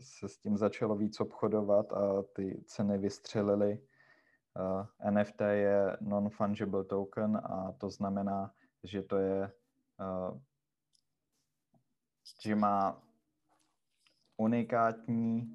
se 0.00 0.28
s 0.28 0.38
tím 0.38 0.56
začalo 0.56 0.96
víc 0.96 1.20
obchodovat 1.20 1.92
a 1.92 2.22
ty 2.22 2.62
ceny 2.66 2.98
vystřelily. 2.98 3.80
NFT 5.10 5.40
je 5.40 5.96
non-fungible 6.00 6.84
token 6.84 7.36
a 7.36 7.72
to 7.78 7.90
znamená, 7.90 8.52
že 8.84 9.02
to 9.02 9.16
je, 9.16 9.52
že 12.44 12.54
má 12.54 13.02
unikátní 14.36 15.54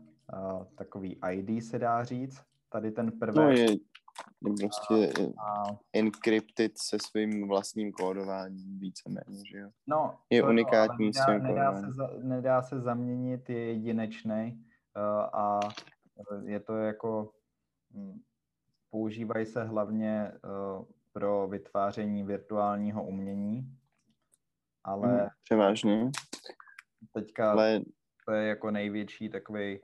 takový 0.75 1.19
ID, 1.31 1.63
se 1.63 1.79
dá 1.79 2.03
říct. 2.03 2.43
Tady 2.69 2.91
ten 2.91 3.11
prvek. 3.11 3.35
No 3.35 3.49
je, 3.49 3.71
je 3.71 4.67
prostě 4.67 5.23
a, 5.37 5.63
encrypted 5.93 6.77
se 6.77 6.97
svým 7.07 7.47
vlastním 7.47 7.91
kódováním 7.91 8.79
víceméně, 8.79 9.41
že 9.51 9.57
jo? 9.57 9.69
No, 9.87 10.17
je 10.29 10.41
to, 10.41 10.47
unikátní 10.47 11.05
nedá, 11.05 11.23
svým 11.23 11.43
nedá 11.43 11.81
se, 11.81 11.91
za, 11.91 12.09
nedá 12.21 12.61
se 12.61 12.79
zaměnit, 12.81 13.49
je 13.49 13.65
jedinečný 13.65 14.65
uh, 14.97 15.39
a 15.41 15.59
je 16.45 16.59
to 16.59 16.77
jako 16.77 17.31
hm, 17.93 18.19
používají 18.89 19.45
se 19.45 19.63
hlavně 19.63 20.31
uh, 20.33 20.85
pro 21.11 21.47
vytváření 21.47 22.23
virtuálního 22.23 23.03
umění, 23.03 23.77
ale 24.83 25.07
hmm, 25.07 25.27
převážně. 25.43 26.11
Teďka 27.13 27.51
ale... 27.51 27.81
to 28.25 28.31
je 28.31 28.47
jako 28.47 28.71
největší 28.71 29.29
takový 29.29 29.79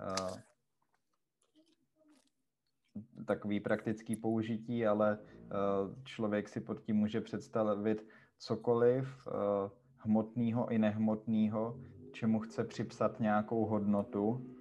uh, 0.00 0.36
takový 3.26 3.60
praktický 3.60 4.16
použití, 4.16 4.86
ale 4.86 5.18
eh, 5.20 5.48
člověk 6.04 6.48
si 6.48 6.60
pod 6.60 6.80
tím 6.80 6.96
může 6.96 7.20
představit 7.20 8.06
cokoliv 8.38 9.26
eh, 9.26 9.70
hmotného 9.96 10.68
i 10.68 10.78
nehmotného, 10.78 11.80
čemu 12.12 12.40
chce 12.40 12.64
připsat 12.64 13.20
nějakou 13.20 13.66
hodnotu 13.66 14.56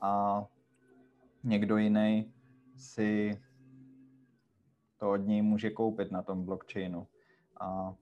a 0.00 0.44
někdo 1.44 1.76
jiný 1.76 2.32
si 2.76 3.40
to 4.96 5.10
od 5.10 5.16
něj 5.16 5.42
může 5.42 5.70
koupit 5.70 6.10
na 6.10 6.22
tom 6.22 6.44
blockchainu. 6.44 7.06
A 7.60 7.90
eh, 7.92 7.96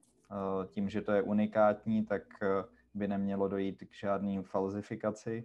tím, 0.67 0.89
že 0.89 1.01
to 1.01 1.11
je 1.11 1.21
unikátní, 1.21 2.05
tak 2.05 2.23
by 2.93 3.07
nemělo 3.07 3.47
dojít 3.47 3.83
k 3.83 3.95
žádný 3.95 4.43
falzifikaci. 4.43 5.43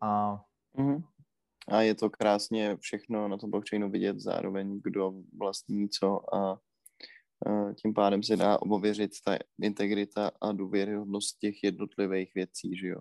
A 0.00 0.40
mm-hmm. 0.78 1.02
A 1.68 1.80
je 1.80 1.94
to 1.94 2.10
krásně 2.10 2.76
všechno 2.76 3.28
na 3.28 3.36
tom 3.36 3.50
blockchainu 3.50 3.90
vidět 3.90 4.20
zároveň, 4.20 4.80
kdo 4.84 5.12
vlastní 5.38 5.88
co 5.88 6.34
a 6.34 6.60
tím 7.82 7.94
pádem 7.94 8.22
se 8.22 8.36
dá 8.36 8.62
ověřit 8.62 9.10
ta 9.24 9.38
integrita 9.62 10.30
a 10.40 10.52
důvěryhodnost 10.52 11.38
těch 11.38 11.64
jednotlivých 11.64 12.34
věcí, 12.34 12.76
že 12.76 12.88
jo. 12.88 13.00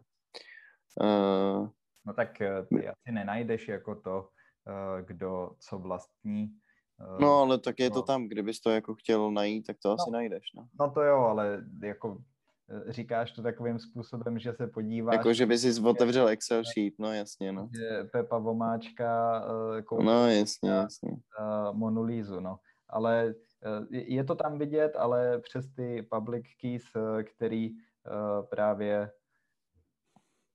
Uh, 1.02 1.70
no 2.06 2.14
tak 2.14 2.42
eh, 2.42 2.66
ty 2.66 2.88
asi 2.88 3.12
nenajdeš 3.12 3.68
jako 3.68 3.96
to, 3.96 4.30
eh, 4.68 5.04
kdo 5.04 5.56
co 5.60 5.80
vlastní. 5.80 6.60
Eh, 7.01 7.18
no 7.22 7.34
ale 7.34 7.58
tak 7.58 7.79
je 7.79 7.89
to 7.89 7.96
no. 7.96 8.01
tam, 8.01 8.27
kdybys 8.27 8.62
to 8.62 8.70
jako 8.70 8.96
chtěl 8.96 9.32
najít, 9.32 9.68
tak 9.68 9.77
to 9.82 9.89
no, 9.89 9.94
asi 9.94 10.12
najdeš, 10.12 10.44
no. 10.56 10.68
No 10.79 10.91
to 10.91 11.01
jo, 11.01 11.18
ale 11.18 11.63
jako 11.84 12.18
Eh, 12.72 12.91
říkáš 12.94 13.32
to 13.32 13.41
takovým 13.41 13.79
způsobem, 13.79 14.39
že 14.39 14.53
se 14.53 14.68
podíváš... 14.68 15.15
Jako, 15.18 15.34
že 15.34 15.46
by 15.46 15.58
si 15.58 15.82
otevřel 15.82 16.27
Excel 16.27 16.63
sheet, 16.63 16.94
no 17.00 17.13
jasně, 17.13 17.51
no. 17.51 17.70
Že 17.77 18.03
Pepa 18.12 18.38
Vomáčka 18.38 19.44
uh, 19.91 20.03
No 20.03 20.29
jasně, 20.29 20.70
jasně. 20.70 21.12
Monolízu, 21.72 22.39
no. 22.39 22.60
Ale 22.89 23.34
je 23.91 24.24
to 24.24 24.36
tam 24.36 24.60
vidět, 24.60 24.96
ale 24.96 25.39
přes 25.39 25.68
ty 25.75 26.08
public 26.12 26.46
keys, 26.62 26.84
který 27.24 27.70
právě 28.50 29.12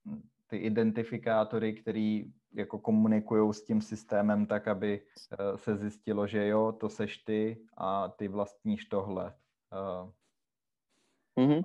hm, 0.06 0.22
ty 0.46 0.56
identifikátory, 0.56 1.74
který 1.74 2.32
jako 2.54 2.78
komunikují 2.78 3.54
s 3.54 3.64
tím 3.64 3.82
systémem 3.82 4.46
tak, 4.46 4.68
aby 4.68 5.00
uh, 5.02 5.56
se 5.56 5.76
zjistilo, 5.76 6.26
že 6.26 6.46
jo, 6.46 6.72
to 6.72 6.88
seš 6.88 7.18
ty 7.18 7.66
a 7.76 8.08
ty 8.08 8.28
vlastníš 8.28 8.84
tohle. 8.84 9.34
Mm-hmm 11.38 11.64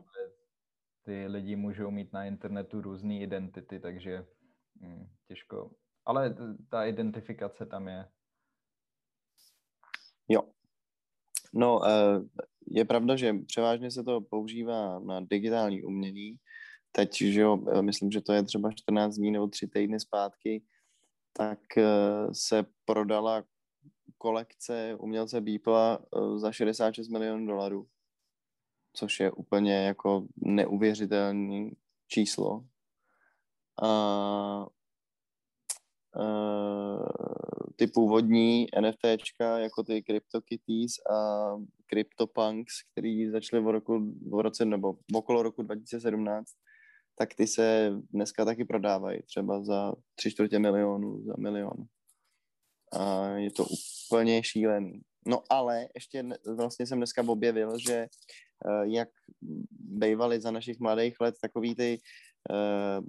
ty 1.03 1.27
lidi 1.27 1.55
můžou 1.55 1.91
mít 1.91 2.13
na 2.13 2.25
internetu 2.25 2.81
různé 2.81 3.19
identity, 3.19 3.79
takže 3.79 4.25
Hmm, 4.81 5.07
těžko. 5.27 5.71
Ale 6.05 6.36
ta 6.69 6.86
identifikace 6.86 7.65
tam 7.65 7.88
je. 7.88 8.05
Jo. 10.29 10.41
No, 11.53 11.81
eh, 11.88 12.19
je 12.67 12.86
pravda, 12.86 13.15
že 13.15 13.33
převážně 13.48 13.91
se 13.91 14.03
to 14.03 14.21
používá 14.21 15.00
na 15.00 15.19
digitální 15.19 15.83
umění. 15.83 16.36
Teď, 16.91 17.17
že 17.17 17.41
jo, 17.41 17.60
eh, 17.72 17.81
myslím, 17.81 18.12
že 18.12 18.22
to 18.22 18.34
je 18.34 18.43
třeba 18.43 18.72
14 18.72 19.15
dní 19.15 19.31
nebo 19.31 19.48
3 19.48 19.67
týdny 19.67 20.00
zpátky, 20.00 20.63
tak 21.34 21.60
se 22.34 22.65
prodala 22.86 23.43
kolekce 24.17 24.96
umělce 25.00 25.41
Beepla 25.41 26.00
za 26.36 26.51
66 26.51 27.08
milionů 27.08 27.48
dolarů 27.48 27.88
což 28.93 29.19
je 29.19 29.31
úplně 29.31 29.74
jako 29.74 30.27
neuvěřitelné 30.36 31.69
číslo. 32.08 32.65
A, 33.81 33.88
a, 33.88 34.67
ty 37.75 37.88
původní 37.88 38.67
NFTčka, 38.81 39.58
jako 39.58 39.84
ty 39.84 40.03
CryptoKitties 40.03 40.91
a 41.12 41.50
CryptoPunks, 41.89 42.74
který 42.91 43.29
začaly 43.29 43.63
v, 43.63 43.67
roku, 43.67 44.13
v 44.29 44.41
roce 44.41 44.65
nebo 44.65 44.98
okolo 45.13 45.43
roku 45.43 45.62
2017, 45.62 46.51
tak 47.19 47.35
ty 47.35 47.47
se 47.47 47.91
dneska 48.13 48.45
taky 48.45 48.65
prodávají 48.65 49.21
třeba 49.21 49.63
za 49.63 49.93
tři 50.15 50.31
čtvrtě 50.31 50.59
milionu, 50.59 51.23
za 51.23 51.33
milion. 51.39 51.85
A 52.93 53.27
je 53.27 53.51
to 53.51 53.65
úplně 54.07 54.43
šílený. 54.43 55.01
No 55.27 55.43
ale 55.49 55.88
ještě 55.95 56.23
vlastně 56.55 56.88
jsem 56.88 56.97
dneska 56.97 57.23
objevil, 57.27 57.77
že 57.79 58.07
Eh, 58.65 58.83
jak 58.85 59.09
bývaly 59.79 60.41
za 60.41 60.51
našich 60.51 60.79
mladých 60.79 61.15
let 61.21 61.35
takový 61.41 61.75
ty 61.75 61.97
uh, 62.49 63.05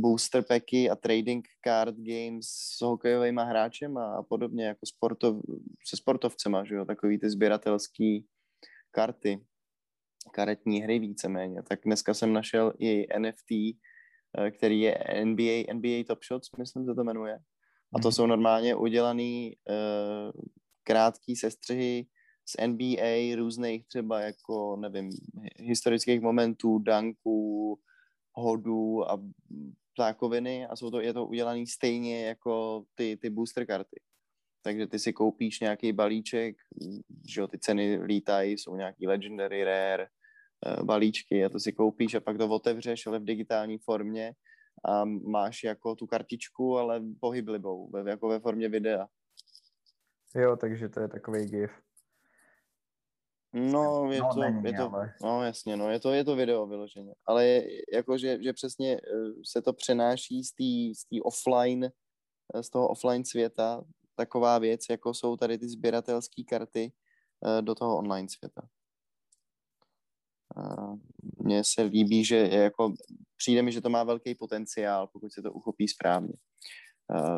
booster 0.00 0.42
packy 0.42 0.90
a 0.90 0.96
trading 0.96 1.48
card 1.64 1.96
games 1.98 2.46
s 2.46 2.82
hokejovými 2.82 3.40
hráčem 3.44 3.98
a 3.98 4.22
podobně 4.28 4.66
jako 4.66 4.86
sportov, 4.86 5.36
se 5.88 5.96
sportovcema, 5.96 6.64
že 6.64 6.74
jo, 6.74 6.84
takový 6.84 7.18
ty 7.18 7.30
sběratelský 7.30 8.26
karty, 8.90 9.40
karetní 10.28 10.80
hry 10.80 10.98
víceméně. 10.98 11.62
Tak 11.62 11.80
dneska 11.84 12.14
jsem 12.14 12.32
našel 12.32 12.72
i 12.78 13.18
NFT, 13.18 13.50
eh, 14.38 14.50
který 14.50 14.80
je 14.80 14.98
NBA, 15.24 15.72
NBA 15.72 16.04
Top 16.06 16.24
Shots, 16.24 16.48
myslím, 16.58 16.84
že 16.84 16.94
to 16.94 17.04
jmenuje. 17.04 17.38
A 17.94 17.98
to 18.02 18.08
mm. 18.08 18.12
jsou 18.12 18.26
normálně 18.26 18.74
udělaný 18.74 19.56
uh, 19.68 20.42
krátký 20.82 21.36
sestřihy 21.36 22.06
z 22.48 22.66
NBA, 22.66 23.36
různých 23.36 23.86
třeba 23.86 24.20
jako, 24.20 24.76
nevím, 24.76 25.10
historických 25.56 26.20
momentů, 26.20 26.78
danků, 26.78 27.78
hodů 28.32 29.10
a 29.10 29.18
ptákoviny 29.94 30.66
a 30.66 30.76
jsou 30.76 30.90
to, 30.90 31.00
je 31.00 31.12
to 31.12 31.26
udělané 31.26 31.66
stejně 31.66 32.26
jako 32.26 32.84
ty, 32.94 33.16
ty 33.16 33.30
booster 33.30 33.66
karty. 33.66 34.00
Takže 34.62 34.86
ty 34.86 34.98
si 34.98 35.12
koupíš 35.12 35.60
nějaký 35.60 35.92
balíček, 35.92 36.56
že 37.28 37.40
jo, 37.40 37.46
ty 37.46 37.58
ceny 37.58 37.96
lítají, 38.02 38.58
jsou 38.58 38.76
nějaký 38.76 39.06
legendary, 39.06 39.64
rare, 39.64 40.02
eh, 40.04 40.08
balíčky 40.82 41.44
a 41.44 41.48
to 41.48 41.60
si 41.60 41.72
koupíš 41.72 42.14
a 42.14 42.20
pak 42.20 42.38
to 42.38 42.48
otevřeš, 42.48 43.06
ale 43.06 43.18
v 43.18 43.24
digitální 43.24 43.78
formě 43.78 44.32
a 44.84 45.04
máš 45.04 45.64
jako 45.64 45.94
tu 45.94 46.06
kartičku, 46.06 46.78
ale 46.78 47.02
pohyblivou, 47.20 47.90
jako 48.06 48.28
ve 48.28 48.40
formě 48.40 48.68
videa. 48.68 49.06
Jo, 50.34 50.56
takže 50.56 50.88
to 50.88 51.00
je 51.00 51.08
takový 51.08 51.46
GIF. 51.46 51.70
No, 53.52 54.12
je 54.12 54.20
no, 54.20 54.28
to, 54.34 54.40
není, 54.40 54.62
je 54.64 54.72
to 54.72 54.94
ale... 54.94 55.14
no 55.22 55.44
jasně, 55.44 55.76
no, 55.76 55.90
je 55.90 56.00
to, 56.00 56.12
je 56.12 56.24
to 56.24 56.36
video 56.36 56.66
vyloženě, 56.66 57.14
ale 57.26 57.46
je, 57.46 57.68
jako, 57.92 58.18
že, 58.18 58.42
že 58.42 58.52
přesně 58.52 58.94
eh, 58.94 59.00
se 59.44 59.62
to 59.62 59.72
přenáší 59.72 60.44
z 60.44 60.52
té 60.52 61.00
z 61.00 61.20
offline, 61.22 61.84
eh, 62.54 62.62
z 62.62 62.70
toho 62.70 62.88
offline 62.88 63.24
světa, 63.24 63.84
taková 64.14 64.58
věc, 64.58 64.80
jako 64.90 65.14
jsou 65.14 65.36
tady 65.36 65.58
ty 65.58 65.68
sběratelské 65.68 66.42
karty 66.44 66.92
eh, 67.46 67.62
do 67.62 67.74
toho 67.74 67.98
online 67.98 68.28
světa. 68.28 68.62
Mně 71.38 71.62
se 71.64 71.82
líbí, 71.82 72.24
že 72.24 72.36
je 72.36 72.58
jako, 72.58 72.94
přijde 73.36 73.62
mi, 73.62 73.72
že 73.72 73.80
to 73.80 73.88
má 73.88 74.04
velký 74.04 74.34
potenciál, 74.34 75.06
pokud 75.12 75.32
se 75.32 75.42
to 75.42 75.52
uchopí 75.52 75.88
správně. 75.88 76.32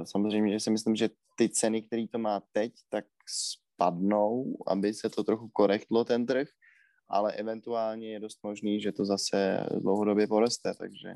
Samozřejmě, 0.05 0.53
že 0.53 0.61
si 0.61 0.71
myslím, 0.71 0.97
že 0.97 1.11
ty 1.37 1.49
ceny, 1.49 1.83
které 1.83 2.07
to 2.13 2.19
má 2.19 2.43
teď, 2.53 2.73
tak 2.89 3.05
spadnou, 3.29 4.57
aby 4.67 4.95
se 4.95 5.11
to 5.11 5.25
trochu 5.25 5.49
korektlo 5.53 6.05
ten 6.05 6.27
trh, 6.27 6.49
ale 7.09 7.33
eventuálně 7.33 8.13
je 8.13 8.21
dost 8.21 8.39
možný, 8.43 8.81
že 8.81 8.93
to 8.93 9.05
zase 9.05 9.67
dlouhodobě 9.81 10.27
poroste, 10.27 10.75
takže 10.79 11.15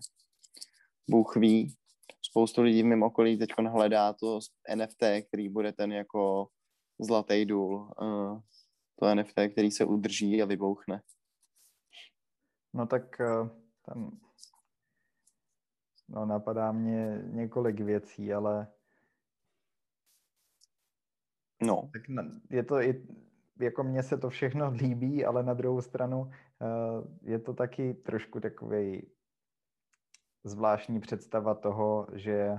Bůh 1.10 1.36
ví. 1.36 1.74
Spoustu 2.22 2.62
lidí 2.62 2.82
v 2.82 2.86
mém 2.86 3.02
okolí 3.02 3.38
teď 3.38 3.50
hledá 3.68 4.12
to 4.12 4.38
NFT, 4.74 5.02
který 5.28 5.48
bude 5.48 5.72
ten 5.72 5.92
jako 5.92 6.48
zlatý 7.00 7.44
důl. 7.44 7.90
To 9.00 9.14
NFT, 9.14 9.38
který 9.52 9.70
se 9.70 9.84
udrží 9.84 10.42
a 10.42 10.46
vybouchne. 10.46 11.00
No 12.74 12.87
tak 12.87 13.20
uh, 13.20 13.48
tam 13.82 14.20
no, 16.08 16.26
napadá 16.26 16.72
mě 16.72 17.22
několik 17.24 17.80
věcí, 17.80 18.32
ale 18.32 18.66
No. 21.62 21.90
Tak 21.92 22.02
je 22.50 22.62
to 22.62 22.80
i, 22.82 23.06
jako 23.60 23.82
mně 23.84 24.02
se 24.02 24.18
to 24.18 24.30
všechno 24.30 24.70
líbí, 24.70 25.24
ale 25.24 25.42
na 25.42 25.54
druhou 25.54 25.80
stranu 25.80 26.30
eh, 26.30 27.30
je 27.30 27.38
to 27.38 27.54
taky 27.54 27.94
trošku 27.94 28.40
takový 28.40 29.10
zvláštní 30.44 31.00
představa 31.00 31.54
toho, 31.54 32.06
že 32.12 32.56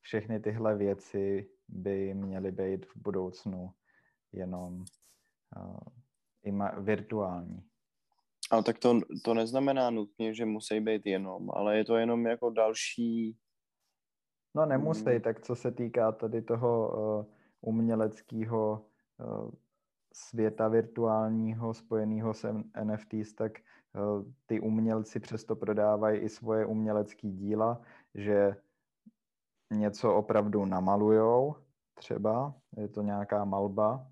všechny 0.00 0.40
tyhle 0.40 0.76
věci 0.76 1.50
by 1.68 2.14
měly 2.14 2.52
být 2.52 2.86
v 2.86 2.96
budoucnu 2.96 3.70
jenom 4.32 4.84
uh, 5.56 6.80
virtuální. 6.80 7.67
Ale 8.50 8.62
tak 8.62 8.78
to, 8.78 9.00
to 9.24 9.34
neznamená 9.34 9.90
nutně, 9.90 10.34
že 10.34 10.44
musí 10.44 10.80
být 10.80 11.06
jenom, 11.06 11.50
ale 11.50 11.76
je 11.76 11.84
to 11.84 11.96
jenom 11.96 12.26
jako 12.26 12.50
další... 12.50 13.36
No 14.54 14.66
nemusí, 14.66 15.04
hmm. 15.04 15.20
tak 15.20 15.40
co 15.40 15.56
se 15.56 15.72
týká 15.72 16.12
tady 16.12 16.42
toho 16.42 16.88
uh, 16.88 17.24
uměleckého 17.60 18.86
eh, 19.20 19.50
světa 20.12 20.68
virtuálního 20.68 21.74
spojeného 21.74 22.34
s 22.34 22.52
NFTs, 22.84 23.34
tak 23.34 23.58
eh, 23.58 23.62
ty 24.46 24.60
umělci 24.60 25.20
přesto 25.20 25.56
prodávají 25.56 26.20
i 26.20 26.28
svoje 26.28 26.66
umělecké 26.66 27.28
díla, 27.28 27.80
že 28.14 28.56
něco 29.70 30.14
opravdu 30.14 30.64
namalujou, 30.64 31.54
třeba, 31.94 32.54
je 32.76 32.88
to 32.88 33.02
nějaká 33.02 33.44
malba, 33.44 34.06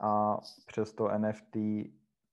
a 0.00 0.40
přesto 0.66 1.08
NFT 1.18 1.56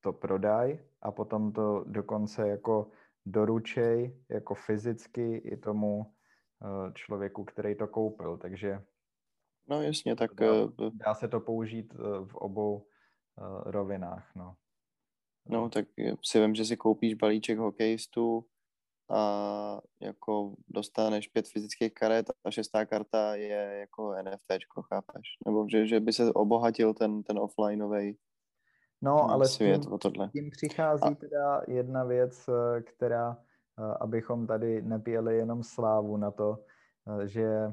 to 0.02 0.12
prodají 0.12 0.78
a 1.02 1.10
potom 1.10 1.52
to 1.52 1.84
dokonce 1.86 2.48
jako 2.48 2.90
doručej 3.26 4.16
jako 4.28 4.54
fyzicky 4.54 5.36
i 5.36 5.56
tomu 5.56 6.12
eh, 6.62 6.92
člověku, 6.94 7.44
který 7.44 7.74
to 7.74 7.86
koupil. 7.86 8.36
Takže 8.36 8.82
No 9.68 9.82
jasně, 9.82 10.16
tak... 10.16 10.34
Dá, 10.34 10.46
eh, 10.46 10.90
dá 10.92 11.14
se 11.14 11.28
to 11.28 11.40
použít 11.40 11.94
eh, 11.94 12.26
v 12.26 12.34
obou 12.34 12.86
rovinách, 13.64 14.30
no. 14.36 14.56
No, 15.48 15.68
tak 15.70 15.84
si 16.22 16.40
vím, 16.40 16.54
že 16.54 16.64
si 16.64 16.76
koupíš 16.76 17.14
balíček 17.14 17.58
hokejistů 17.58 18.46
a 19.10 19.80
jako 20.00 20.54
dostaneš 20.68 21.28
pět 21.28 21.48
fyzických 21.48 21.94
karet 21.94 22.30
a 22.44 22.50
šestá 22.50 22.86
karta 22.86 23.34
je 23.34 23.78
jako 23.80 24.14
NFTčko, 24.22 24.82
chápeš? 24.82 25.28
Nebo 25.46 25.66
že, 25.68 25.86
že 25.86 26.00
by 26.00 26.12
se 26.12 26.32
obohatil 26.32 26.94
ten, 26.94 27.22
ten 27.22 27.38
offlineový 27.38 28.18
No, 29.02 29.30
ale 29.30 29.48
svět 29.48 29.82
tím, 29.82 29.92
o 29.92 29.98
tohle. 29.98 30.28
tím 30.28 30.50
přichází 30.50 31.02
a... 31.02 31.14
teda 31.14 31.62
jedna 31.68 32.04
věc, 32.04 32.50
která, 32.84 33.38
abychom 34.00 34.46
tady 34.46 34.82
nepěli 34.82 35.36
jenom 35.36 35.62
slávu 35.62 36.16
na 36.16 36.30
to, 36.30 36.58
že 37.24 37.72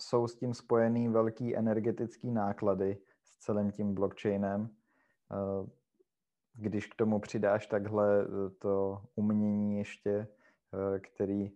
jsou 0.00 0.28
s 0.28 0.36
tím 0.36 0.54
spojený 0.54 1.08
velký 1.08 1.56
energetický 1.56 2.30
náklady 2.30 2.98
s 3.22 3.38
celým 3.38 3.70
tím 3.70 3.94
blockchainem. 3.94 4.70
Eh, 5.32 5.70
když 6.54 6.86
k 6.86 6.94
tomu 6.94 7.20
přidáš 7.20 7.66
takhle 7.66 8.22
eh, 8.22 8.50
to 8.50 9.02
umění 9.16 9.78
ještě, 9.78 10.10
eh, 10.74 11.00
který 11.00 11.52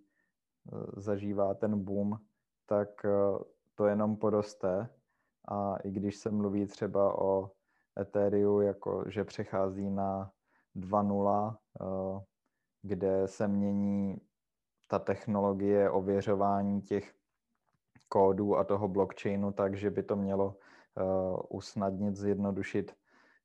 zažívá 0.96 1.54
ten 1.54 1.84
boom, 1.84 2.18
tak 2.66 2.88
to 3.74 3.86
jenom 3.86 4.16
poroste. 4.16 4.88
A 5.48 5.76
i 5.76 5.90
když 5.90 6.16
se 6.16 6.30
mluví 6.30 6.66
třeba 6.66 7.18
o 7.18 7.50
Ethereum, 8.00 8.62
jako 8.62 9.04
že 9.08 9.24
přechází 9.24 9.90
na 9.90 10.30
2.0, 10.76 11.56
kde 12.82 13.28
se 13.28 13.48
mění 13.48 14.20
ta 14.86 14.98
technologie 14.98 15.90
ověřování 15.90 16.82
těch 16.82 17.14
kódu 18.08 18.56
a 18.56 18.64
toho 18.64 18.88
blockchainu 18.88 19.52
tak, 19.52 19.76
že 19.76 19.90
by 19.90 20.02
to 20.02 20.16
mělo 20.16 20.46
uh, 20.46 21.38
usnadnit, 21.48 22.16
zjednodušit 22.16 22.94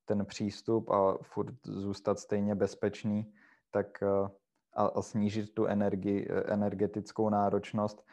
ten 0.05 0.25
přístup 0.25 0.89
a 0.89 1.17
furt 1.21 1.55
zůstat 1.63 2.19
stejně 2.19 2.55
bezpečný, 2.55 3.33
tak 3.71 3.87
uh, 4.01 4.27
a, 4.73 4.85
a 4.85 5.01
snížit 5.01 5.53
tu 5.53 5.65
energii, 5.65 6.27
energetickou 6.45 7.29
náročnost, 7.29 8.05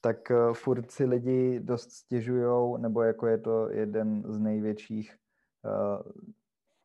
tak 0.00 0.32
furt 0.52 0.90
si 0.90 1.04
lidi 1.04 1.60
dost 1.60 1.92
stěžují, 1.92 2.82
nebo 2.82 3.02
jako 3.02 3.26
je 3.26 3.38
to 3.38 3.70
jeden 3.70 4.22
z 4.32 4.38
největších 4.38 5.16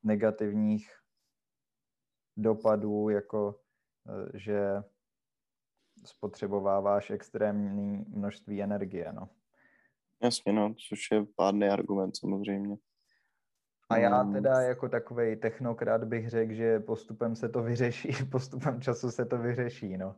negativních 0.04 0.90
dopadů, 2.38 3.10
jako 3.10 3.60
uh, 4.10 4.30
že 4.34 4.84
spotřebováváš 6.06 7.10
extrémní 7.10 8.06
množství 8.08 8.64
energie, 8.64 9.14
no. 9.14 9.30
Jasně, 10.24 10.54
no, 10.54 10.74
což 10.90 11.00
je 11.12 11.26
pádný 11.36 11.68
argument 11.68 12.18
samozřejmě. 12.18 12.78
A 13.92 13.98
já 13.98 14.22
hmm. 14.22 14.34
teda 14.34 14.62
jako 14.62 14.90
takový 14.90 15.36
technokrat 15.36 16.04
bych 16.04 16.30
řekl, 16.30 16.54
že 16.54 16.80
postupem 16.80 17.36
se 17.36 17.50
to 17.50 17.64
vyřeší, 17.64 18.10
postupem 18.32 18.82
času 18.82 19.12
se 19.12 19.26
to 19.26 19.38
vyřeší, 19.38 19.98
no. 19.98 20.16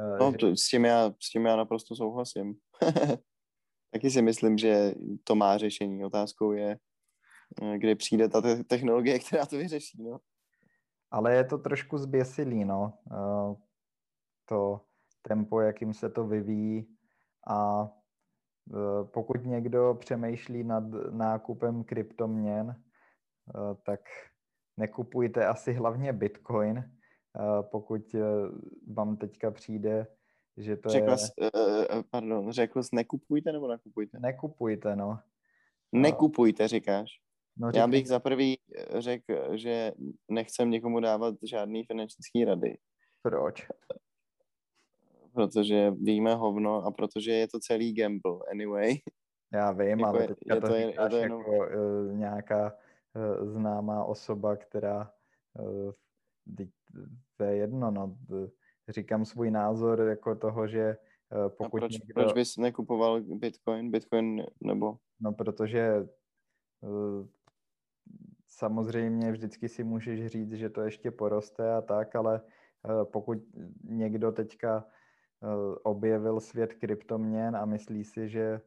Eh, 0.00 0.18
no, 0.20 0.32
že... 0.32 0.38
to, 0.38 0.56
s, 0.56 0.68
tím 0.68 0.84
já, 0.84 1.10
s 1.22 1.30
tím 1.30 1.46
já 1.46 1.56
naprosto 1.56 1.96
souhlasím. 1.96 2.54
Taky 3.92 4.10
si 4.10 4.22
myslím, 4.22 4.58
že 4.58 4.94
to 5.24 5.34
má 5.34 5.58
řešení. 5.58 6.04
Otázkou 6.04 6.52
je, 6.52 6.70
eh, 6.70 6.78
kdy 7.76 7.94
přijde 7.94 8.28
ta 8.28 8.40
te- 8.40 8.64
technologie, 8.64 9.18
která 9.26 9.46
to 9.46 9.56
vyřeší, 9.56 10.02
no. 10.02 10.20
Ale 11.10 11.34
je 11.34 11.44
to 11.44 11.58
trošku 11.58 11.98
zběsilý, 11.98 12.64
no. 12.64 12.98
Uh, 13.10 13.56
to 14.48 14.80
tempo, 15.22 15.60
jakým 15.60 15.94
se 15.94 16.10
to 16.10 16.26
vyvíjí 16.26 16.96
a 17.48 17.82
uh, 17.82 19.06
pokud 19.06 19.44
někdo 19.44 19.96
přemýšlí 20.00 20.64
nad 20.64 20.84
nákupem 21.10 21.84
kryptoměn, 21.84 22.84
Eh, 23.48 23.74
tak 23.82 24.00
nekupujte 24.76 25.46
asi 25.46 25.72
hlavně 25.72 26.12
Bitcoin, 26.12 26.78
eh, 26.78 27.62
pokud 27.62 28.14
eh, 28.14 28.20
vám 28.92 29.16
teďka 29.16 29.50
přijde, 29.50 30.06
že 30.56 30.76
to 30.76 30.88
řekl 30.88 31.10
je... 31.10 31.18
Jsi, 31.18 31.32
pardon, 32.10 32.52
řekl 32.52 32.82
jsi 32.82 32.96
nekupujte 32.96 33.52
nebo 33.52 33.68
nakupujte? 33.68 34.18
Nekupujte, 34.20 34.96
no. 34.96 35.18
Nekupujte, 35.92 36.68
říkáš? 36.68 37.20
No. 37.56 37.70
Já 37.74 37.86
bych 37.86 38.08
za 38.08 38.18
prvý 38.18 38.58
řekl, 38.98 39.56
že 39.56 39.92
nechcem 40.28 40.70
někomu 40.70 41.00
dávat 41.00 41.34
žádný 41.42 41.84
finanční 41.84 42.44
rady. 42.44 42.78
Proč? 43.22 43.66
Protože 45.32 45.90
víme 45.90 46.34
hovno 46.34 46.82
a 46.84 46.90
protože 46.90 47.32
je 47.32 47.48
to 47.48 47.58
celý 47.58 47.94
gamble 47.94 48.38
anyway. 48.50 48.96
Já 49.52 49.72
vím, 49.72 50.00
jako 50.00 50.06
ale 50.06 50.28
teďka 50.28 50.54
je, 50.54 50.60
to, 50.60 50.66
to, 50.66 50.74
je, 50.74 50.86
je 50.86 51.08
to 51.10 51.16
jenom... 51.16 51.40
jako 51.40 51.50
uh, 51.50 52.16
nějaká 52.16 52.72
Eh, 53.16 53.46
známá 53.46 54.04
osoba, 54.04 54.56
která 54.56 55.12
eh, 55.58 56.66
to 57.36 57.44
je 57.44 57.56
jedno, 57.56 57.90
no, 57.90 58.16
říkám 58.88 59.24
svůj 59.24 59.50
názor 59.50 60.00
jako 60.00 60.34
toho, 60.34 60.68
že 60.68 60.80
eh, 60.80 61.48
pokud 61.48 61.76
A 61.76 61.80
proč, 61.80 61.92
někdo... 61.92 62.14
proč 62.14 62.32
bys 62.32 62.56
nekupoval 62.56 63.20
Bitcoin, 63.20 63.90
Bitcoin 63.90 64.46
nebo... 64.60 64.96
No, 65.20 65.32
protože 65.32 66.08
samozřejmě 68.56 69.32
vždycky 69.32 69.68
si 69.68 69.84
můžeš 69.84 70.26
říct, 70.26 70.52
že 70.52 70.70
to 70.70 70.80
ještě 70.80 71.10
poroste 71.10 71.74
a 71.74 71.80
tak, 71.80 72.16
ale 72.16 72.40
pokud 73.04 73.38
někdo 73.84 74.32
teďka 74.32 74.84
objevil 75.82 76.40
svět 76.40 76.74
kryptoměn 76.74 77.56
a 77.56 77.64
myslí 77.64 78.04
si, 78.04 78.28
že 78.28 78.60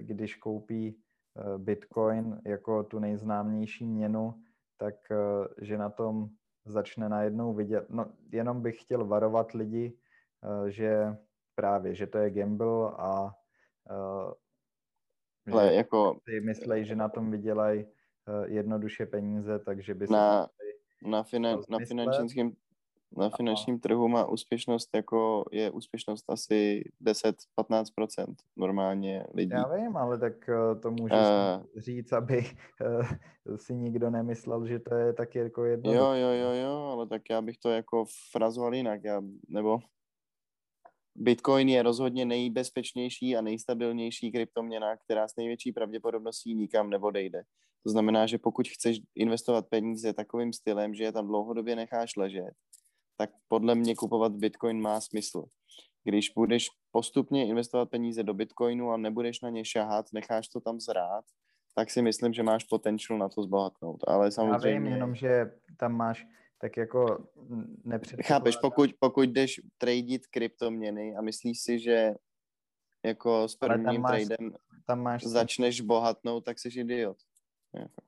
když 0.00 0.36
koupí 0.36 1.02
Eh, 1.38 1.58
Bitcoin 1.58 2.40
jako 2.44 2.82
tu 2.82 2.98
nejznámější 2.98 3.86
měnu, 3.86 4.34
tak 4.76 4.94
eh, 5.10 5.16
že 5.64 5.78
na 5.78 5.90
tom 5.90 6.28
začne 6.64 7.08
najednou 7.08 7.54
vidět. 7.54 7.86
No, 7.90 8.06
jenom 8.32 8.62
bych 8.62 8.82
chtěl 8.82 9.06
varovat 9.06 9.52
lidi, 9.52 9.98
eh, 10.44 10.70
že 10.70 11.16
právě, 11.54 11.94
že 11.94 12.06
to 12.06 12.18
je 12.18 12.30
gamble 12.30 12.90
a 12.98 13.34
Ale 15.52 15.74
jako... 15.74 16.18
si 16.28 16.40
myslej, 16.40 16.84
že 16.84 16.96
na 16.96 17.08
tom 17.08 17.30
vydělají 17.30 17.86
jednoduše 18.46 19.06
peníze, 19.06 19.58
takže 19.58 19.94
by 19.94 20.06
na, 20.10 20.48
na, 21.02 21.22
finan, 21.22 21.60
na 21.68 21.78
finančním 21.88 22.56
na 23.16 23.30
finančním 23.30 23.80
trhu 23.80 24.08
má 24.08 24.26
úspěšnost 24.26 24.90
jako 24.94 25.44
je 25.52 25.70
úspěšnost 25.70 26.30
asi 26.30 26.84
10-15% 27.04 28.34
normálně 28.56 29.26
lidí. 29.34 29.52
Já 29.52 29.74
vím, 29.76 29.96
ale 29.96 30.18
tak 30.18 30.48
eh, 30.48 30.74
to 30.80 30.90
můžu 30.90 31.14
uh, 31.14 31.80
říct, 31.80 32.12
aby 32.12 32.44
si 33.56 33.74
nikdo 33.74 34.10
nemyslel, 34.10 34.66
že 34.66 34.78
to 34.78 34.94
je 34.94 35.12
taky 35.12 35.38
jako 35.38 35.64
jedno. 35.64 35.92
Jo, 35.92 36.12
jo, 36.12 36.30
jo, 36.30 36.52
jo, 36.52 36.90
ale 36.92 37.06
tak 37.06 37.22
já 37.30 37.42
bych 37.42 37.58
to 37.58 37.70
jako 37.70 38.04
frazoval 38.32 38.74
jinak, 38.74 39.04
já, 39.04 39.22
nebo 39.48 39.78
Bitcoin 41.18 41.68
je 41.68 41.82
rozhodně 41.82 42.24
nejbezpečnější 42.24 43.36
a 43.36 43.40
nejstabilnější 43.40 44.32
kryptoměna, 44.32 44.96
která 44.96 45.28
s 45.28 45.36
největší 45.36 45.72
pravděpodobností 45.72 46.54
nikam 46.54 46.90
neodejde. 46.90 47.42
To 47.84 47.90
znamená, 47.90 48.26
že 48.26 48.38
pokud 48.38 48.68
chceš 48.68 48.98
investovat 49.14 49.66
peníze 49.68 50.12
takovým 50.12 50.52
stylem, 50.52 50.94
že 50.94 51.04
je 51.04 51.12
tam 51.12 51.26
dlouhodobě 51.26 51.76
necháš 51.76 52.16
ležet, 52.16 52.50
tak 53.16 53.30
podle 53.48 53.74
mě 53.74 53.94
kupovat 53.94 54.32
Bitcoin 54.32 54.80
má 54.80 55.00
smysl. 55.00 55.44
Když 56.04 56.30
budeš 56.30 56.66
postupně 56.90 57.46
investovat 57.46 57.90
peníze 57.90 58.22
do 58.22 58.34
Bitcoinu 58.34 58.90
a 58.90 58.96
nebudeš 58.96 59.40
na 59.40 59.50
ně 59.50 59.64
šahat, 59.64 60.06
necháš 60.12 60.48
to 60.48 60.60
tam 60.60 60.80
zrát, 60.80 61.24
tak 61.74 61.90
si 61.90 62.02
myslím, 62.02 62.32
že 62.32 62.42
máš 62.42 62.64
potenciál 62.64 63.18
na 63.18 63.28
to 63.28 63.42
zbohatnout. 63.42 64.04
Ale 64.06 64.30
samozřejmě... 64.30 64.68
Já 64.68 64.78
vím, 64.78 64.86
jenom, 64.86 65.14
že 65.14 65.50
tam 65.76 65.92
máš 65.92 66.26
tak 66.58 66.76
jako 66.76 67.28
nepředpokládá... 67.84 68.28
Chápeš, 68.28 68.56
pokud, 68.56 68.90
pokud 68.98 69.22
jdeš 69.22 69.60
tradit 69.78 70.26
kryptoměny 70.26 71.16
a 71.16 71.22
myslíš 71.22 71.60
si, 71.60 71.78
že 71.78 72.14
jako 73.04 73.48
s 73.48 73.56
prvním 73.56 73.84
tam 73.84 74.00
máš, 74.00 74.24
tradem 74.24 74.56
tam 74.86 75.02
máš 75.02 75.22
začneš 75.22 75.80
bohatnout, 75.80 76.44
tak 76.44 76.58
jsi 76.58 76.68
idiot. 76.68 77.16
Jako. 77.74 78.02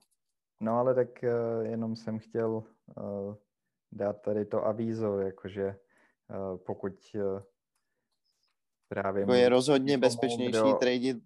No 0.59 0.79
ale 0.79 0.95
tak 0.95 1.23
uh, 1.23 1.65
jenom 1.65 1.95
jsem 1.95 2.19
chtěl 2.19 2.49
uh, 2.51 3.35
dát 3.91 4.21
tady 4.21 4.45
to 4.45 4.65
avízo, 4.65 5.19
jakože 5.19 5.79
uh, 6.29 6.57
pokud 6.57 6.93
uh, 7.15 7.41
právě... 8.87 9.21
Jako 9.21 9.33
je 9.33 9.49
rozhodně 9.49 9.97
bezpečnější 9.97 10.51
kdo... 10.51 10.73
tradit, 10.73 11.17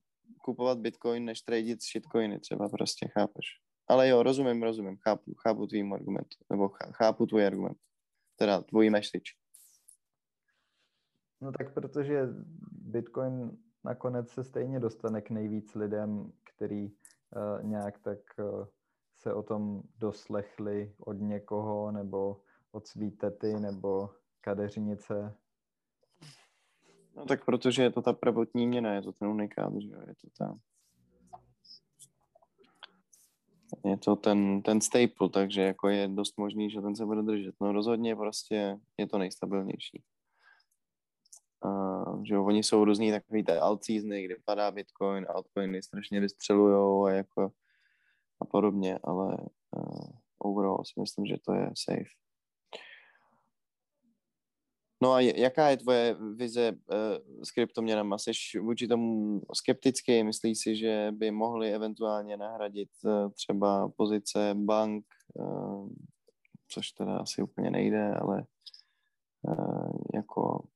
kupovat 0.44 0.78
bitcoin, 0.78 1.26
než 1.26 1.42
tradit 1.42 1.84
shitcoiny 1.84 2.40
třeba 2.40 2.70
prostě, 2.70 3.08
chápeš? 3.08 3.46
Ale 3.88 4.10
jo, 4.10 4.24
rozumím, 4.24 4.64
rozumím, 4.64 4.98
chápu, 4.98 5.34
chápu 5.34 5.68
tvým 5.68 5.94
argument, 5.94 6.28
nebo 6.50 6.70
chápu 6.92 7.26
tvůj 7.26 7.46
argument, 7.46 7.78
teda 8.36 8.62
tvůj 8.62 8.90
message. 8.90 9.32
No 11.42 11.52
tak 11.52 11.74
protože 11.74 12.28
Bitcoin 12.72 13.58
nakonec 13.84 14.30
se 14.30 14.44
stejně 14.44 14.80
dostane 14.80 15.22
k 15.22 15.30
nejvíc 15.30 15.76
lidem, 15.76 16.32
který 16.44 16.90
uh, 16.90 17.64
nějak 17.64 18.00
tak 18.00 18.20
uh, 18.40 18.66
se 19.16 19.34
o 19.34 19.44
tom 19.44 19.82
doslechli 19.98 20.96
od 21.00 21.14
někoho 21.14 21.92
nebo 21.92 22.42
od 22.72 22.88
svý 22.88 23.12
tety 23.12 23.54
nebo 23.54 24.10
kadeřnice? 24.42 25.38
No 27.16 27.26
tak 27.26 27.46
protože 27.46 27.84
je 27.84 27.92
to 27.92 28.02
ta 28.02 28.14
prvotní 28.14 28.68
měna, 28.68 28.94
je 28.94 29.02
to 29.02 29.12
ten 29.12 29.28
unikát, 29.28 29.74
že 29.80 29.90
jo, 29.90 30.00
je 30.08 30.16
to 30.16 30.28
ta... 30.38 30.56
Je 33.86 33.98
to 33.98 34.16
ten, 34.16 34.62
ten 34.62 34.82
staple, 34.82 35.30
takže 35.34 35.62
jako 35.62 35.90
je 35.90 36.08
dost 36.08 36.38
možný, 36.38 36.70
že 36.70 36.82
ten 36.82 36.96
se 36.96 37.06
bude 37.06 37.22
držet. 37.22 37.56
No 37.62 37.72
rozhodně 37.72 38.16
prostě 38.16 38.80
je 38.98 39.08
to 39.08 39.18
nejstabilnější. 39.18 40.04
A, 41.66 42.04
že 42.24 42.38
oni 42.38 42.64
jsou 42.64 42.86
různý 42.86 43.12
takový 43.12 43.44
té 43.44 43.60
alt 43.60 43.84
seasony, 43.84 44.24
kdy 44.24 44.36
padá 44.46 44.72
Bitcoin, 44.72 45.26
altcoiny 45.30 45.84
strašně 45.84 46.20
vystřelujou 46.20 47.06
a 47.06 47.12
jako 47.12 47.52
a 48.42 48.46
podobně, 48.46 49.00
ale 49.04 49.38
uh, 49.78 50.10
overall 50.38 50.86
si 50.86 51.00
myslím, 51.00 51.26
že 51.26 51.36
to 51.46 51.54
je 51.54 51.70
safe. 51.78 52.23
No 55.04 55.12
a 55.12 55.20
jaká 55.20 55.70
je 55.70 55.78
tvoje 55.78 56.16
vize 56.36 56.72
uh, 56.72 57.44
s 57.44 57.52
kryptoměnama? 57.52 58.18
Jsi 58.18 58.32
vůči 58.62 58.88
tomu 58.88 59.42
skeptický? 59.54 60.24
Myslíš 60.24 60.60
si, 60.60 60.76
že 60.76 61.12
by 61.12 61.32
mohli 61.32 61.74
eventuálně 61.74 62.38
nahradit 62.38 62.90
uh, 63.04 63.32
třeba 63.32 63.90
pozice 63.98 64.56
bank, 64.56 65.06
uh, 65.34 65.90
což 66.68 66.92
teda 66.92 67.18
asi 67.18 67.42
úplně 67.42 67.72
nejde, 67.72 68.14
ale 68.14 68.46
jako 70.14 70.68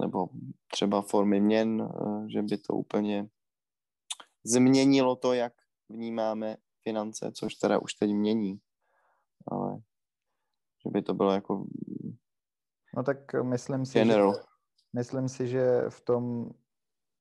nebo 0.00 0.28
třeba 0.72 1.02
formy 1.02 1.40
měn, 1.40 1.88
že 2.32 2.42
by 2.42 2.58
to 2.58 2.74
úplně 2.74 3.28
změnilo 4.44 5.16
to, 5.16 5.32
jak 5.32 5.52
vnímáme 5.88 6.56
finance, 6.82 7.32
což 7.34 7.54
teda 7.54 7.78
už 7.82 7.94
teď 7.94 8.10
mění, 8.10 8.60
ale 9.48 9.76
že 10.84 10.90
by 10.90 11.02
to 11.02 11.14
bylo 11.14 11.32
jako 11.32 11.66
No 12.96 13.02
tak 13.02 13.34
myslím 13.42 13.86
si, 13.86 13.98
General. 13.98 14.34
že, 14.34 14.40
myslím 14.92 15.28
si, 15.28 15.48
že 15.48 15.82
v 15.88 16.00
tom 16.00 16.50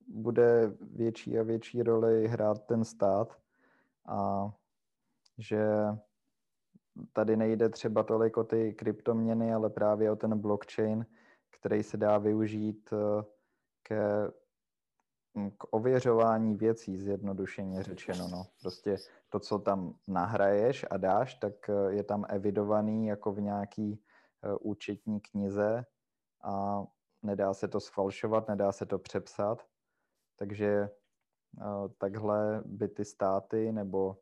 bude 0.08 0.73
větší 0.82 1.39
a 1.39 1.43
větší 1.43 1.84
roli 1.84 2.27
hrát 2.27 2.65
ten 2.65 2.86
stát 2.86 3.38
a 4.05 4.49
že 5.38 5.65
tady 7.13 7.38
nejde 7.38 7.69
třeba 7.69 8.03
tolik 8.03 8.38
o 8.38 8.43
ty 8.43 8.73
kryptoměny, 8.73 9.53
ale 9.53 9.69
právě 9.69 10.12
o 10.12 10.15
ten 10.15 10.39
blockchain, 10.39 11.05
který 11.49 11.84
se 11.84 11.97
dá 11.97 12.17
využít 12.17 12.89
eh, 12.93 13.23
ke, 13.84 14.01
hm, 15.38 15.51
k 15.58 15.73
ověřování 15.73 16.55
věcí, 16.55 16.97
zjednodušeně 16.97 17.84
řečeno. 17.84 18.27
No. 18.27 18.45
Prostě 18.62 18.95
to, 19.29 19.39
co 19.39 19.60
tam 19.60 19.95
nahraješ 20.08 20.86
a 20.89 20.97
dáš, 20.97 21.36
tak 21.36 21.69
eh, 21.69 21.93
je 21.93 22.03
tam 22.03 22.25
evidovaný 22.29 23.08
jako 23.08 23.32
v 23.32 23.41
nějaký 23.41 24.03
účetní 24.60 25.21
knize 25.21 25.86
a 26.43 26.84
nedá 27.23 27.54
se 27.54 27.67
to 27.67 27.80
sfalšovat, 27.80 28.47
nedá 28.47 28.71
se 28.71 28.86
to 28.86 28.99
přepsat. 28.99 29.67
Takže 30.36 30.89
takhle 31.97 32.63
by 32.65 32.88
ty 32.88 33.06
státy 33.06 33.71
nebo 33.71 34.17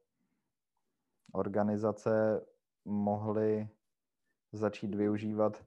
organizace 1.33 2.45
mohly 2.85 3.69
začít 4.51 4.95
využívat 4.95 5.65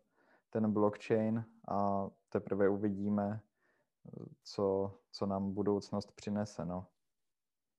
ten 0.50 0.72
blockchain 0.72 1.44
a 1.68 2.08
teprve 2.28 2.68
uvidíme, 2.68 3.40
co, 4.42 4.98
co 5.12 5.26
nám 5.26 5.54
budoucnost 5.54 6.12
přinese. 6.12 6.64
No. 6.64 6.86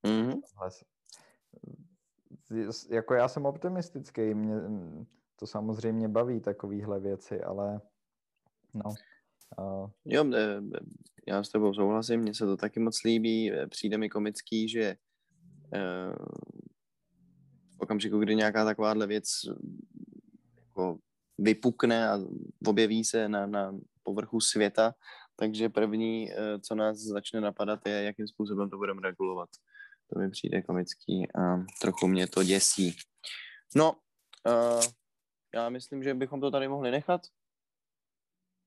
Mm-hmm. 0.03 0.41
Jako 2.89 3.13
já 3.13 3.27
jsem 3.27 3.45
optimistický, 3.45 4.33
mě 4.33 4.55
to 5.41 5.47
samozřejmě 5.47 6.07
baví 6.07 6.39
takovéhle 6.39 6.99
věci, 6.99 7.41
ale 7.41 7.81
no. 8.73 8.93
Uh... 9.59 9.89
Jo, 10.05 10.25
já 11.27 11.43
s 11.43 11.49
tebou 11.49 11.73
souhlasím, 11.73 12.19
mně 12.19 12.33
se 12.33 12.45
to 12.45 12.57
taky 12.57 12.79
moc 12.79 13.03
líbí, 13.03 13.51
přijde 13.69 13.97
mi 13.97 14.09
komický, 14.09 14.69
že 14.69 14.95
uh, 15.73 16.15
v 17.77 17.79
okamžiku, 17.79 18.19
kdy 18.19 18.35
nějaká 18.35 18.65
takováhle 18.65 19.07
věc 19.07 19.25
jako 20.57 20.97
vypukne 21.37 22.09
a 22.09 22.19
objeví 22.67 23.03
se 23.03 23.29
na, 23.29 23.45
na 23.45 23.75
povrchu 24.03 24.39
světa, 24.39 24.95
takže 25.35 25.69
první, 25.69 26.29
co 26.61 26.75
nás 26.75 26.97
začne 26.97 27.41
napadat, 27.41 27.79
je, 27.85 28.03
jakým 28.03 28.27
způsobem 28.27 28.69
to 28.69 28.77
budeme 28.77 29.01
regulovat. 29.01 29.49
To 30.13 30.19
mi 30.19 30.29
přijde 30.29 30.61
komický 30.61 31.27
a 31.35 31.65
trochu 31.81 32.07
mě 32.07 32.27
to 32.27 32.43
děsí. 32.43 32.95
No, 33.75 33.95
uh, 34.47 35.00
já 35.55 35.69
myslím, 35.69 36.03
že 36.03 36.13
bychom 36.13 36.41
to 36.41 36.51
tady 36.51 36.67
mohli 36.67 36.91
nechat. 36.91 37.21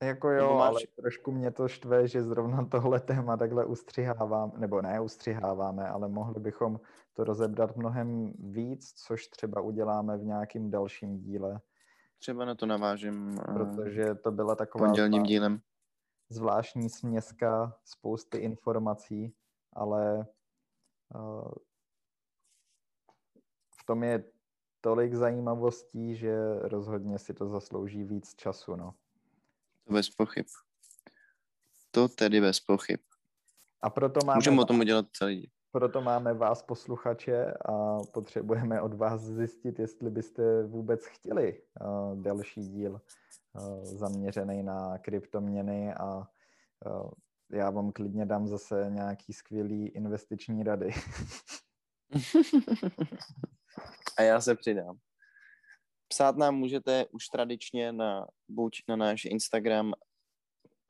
Jako 0.02 0.30
jo, 0.30 0.54
máš... 0.54 0.68
ale 0.68 0.80
trošku 0.96 1.32
mě 1.32 1.50
to 1.50 1.68
štve, 1.68 2.08
že 2.08 2.22
zrovna 2.22 2.64
tohle 2.64 3.00
téma 3.00 3.36
takhle 3.36 3.64
ustřihávám, 3.64 4.52
nebo 4.56 4.82
ne 4.82 5.00
ustřiháváme, 5.00 5.88
ale 5.88 6.08
mohli 6.08 6.40
bychom 6.40 6.80
to 7.12 7.24
rozebrat 7.24 7.76
mnohem 7.76 8.32
víc, 8.38 8.92
což 8.92 9.26
třeba 9.26 9.60
uděláme 9.60 10.18
v 10.18 10.24
nějakým 10.24 10.70
dalším 10.70 11.18
díle. 11.18 11.60
Třeba 12.18 12.44
na 12.44 12.54
to 12.54 12.66
navážím. 12.66 13.38
Eh, 13.40 13.52
Protože 13.52 14.14
to 14.14 14.30
byla 14.30 14.54
taková 14.56 14.86
pondělním 14.86 15.22
dílem. 15.22 15.60
zvláštní 16.28 16.90
směska 16.90 17.78
spousty 17.84 18.38
informací, 18.38 19.34
ale 19.72 20.26
uh, 21.14 21.52
v 23.80 23.86
tom 23.86 24.02
je 24.02 24.24
tolik 24.84 25.14
zajímavostí, 25.14 26.16
že 26.16 26.36
rozhodně 26.60 27.18
si 27.18 27.34
to 27.34 27.48
zaslouží 27.48 28.04
víc 28.04 28.34
času, 28.34 28.76
no. 28.76 28.94
To 29.86 29.92
bez 29.92 30.10
pochyb. 30.10 30.46
To 31.90 32.08
tedy 32.08 32.40
bez 32.40 32.60
pochyb. 32.60 33.00
A 33.82 33.90
proto 33.90 34.20
máme... 34.26 34.36
Můžeme 34.36 34.60
o 34.60 34.64
tom 34.64 34.80
udělat 34.80 35.06
celý. 35.12 35.50
Proto 35.72 36.00
máme 36.00 36.34
vás 36.34 36.62
posluchače 36.62 37.54
a 37.68 37.98
potřebujeme 38.12 38.80
od 38.80 38.94
vás 38.94 39.20
zjistit, 39.20 39.78
jestli 39.78 40.10
byste 40.10 40.62
vůbec 40.62 41.06
chtěli 41.06 41.62
uh, 41.80 42.22
další 42.22 42.68
díl 42.68 42.92
uh, 42.92 43.84
zaměřený 43.84 44.62
na 44.62 44.98
kryptoměny 44.98 45.94
a 45.94 46.16
uh, 46.16 47.10
já 47.52 47.70
vám 47.70 47.92
klidně 47.92 48.26
dám 48.26 48.46
zase 48.46 48.86
nějaký 48.88 49.32
skvělý 49.32 49.86
investiční 49.86 50.62
rady. 50.62 50.90
a 54.18 54.22
já 54.22 54.40
se 54.40 54.54
přidám. 54.54 54.98
Psát 56.08 56.36
nám 56.36 56.54
můžete 56.54 57.06
už 57.10 57.28
tradičně 57.28 57.92
na, 57.92 58.26
buď 58.48 58.82
na 58.88 58.96
náš 58.96 59.24
Instagram 59.24 59.92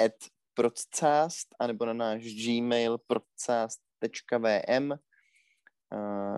at 0.04 0.12
procast, 0.54 1.48
anebo 1.60 1.86
na 1.86 1.92
náš 1.92 2.22
gmail 2.22 2.98
procast.vm. 3.06 4.92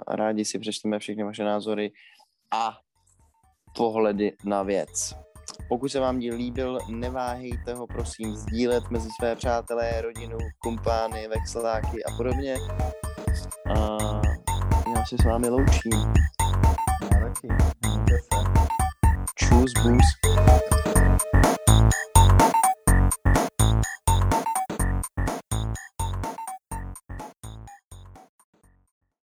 Rádi 0.09 0.45
si 0.45 0.59
přečteme 0.59 0.99
všechny 0.99 1.25
vaše 1.25 1.45
názory 1.45 1.93
a 2.51 2.79
pohledy 3.77 4.37
na 4.45 4.63
věc. 4.63 5.15
Pokud 5.69 5.89
se 5.89 6.01
vám 6.01 6.19
díl 6.19 6.35
líbil, 6.35 6.79
neváhejte 6.91 7.75
ho 7.75 7.87
prosím 7.87 8.37
sdílet 8.37 8.91
mezi 8.91 9.09
své 9.21 9.37
přátelé, 9.37 10.01
rodinu, 10.01 10.39
kumpány, 10.63 11.29
vexeláky 11.29 12.05
a 12.05 12.17
podobně. 12.17 12.57
A 13.77 13.99
já 14.97 15.05
se 15.07 15.17
s 15.17 15.25
vámi 15.25 15.49
loučím. 15.49 16.13
Já 17.49 17.71
taky. 17.81 18.15
Tschüss, 19.37 19.73
Boost. 19.83 20.76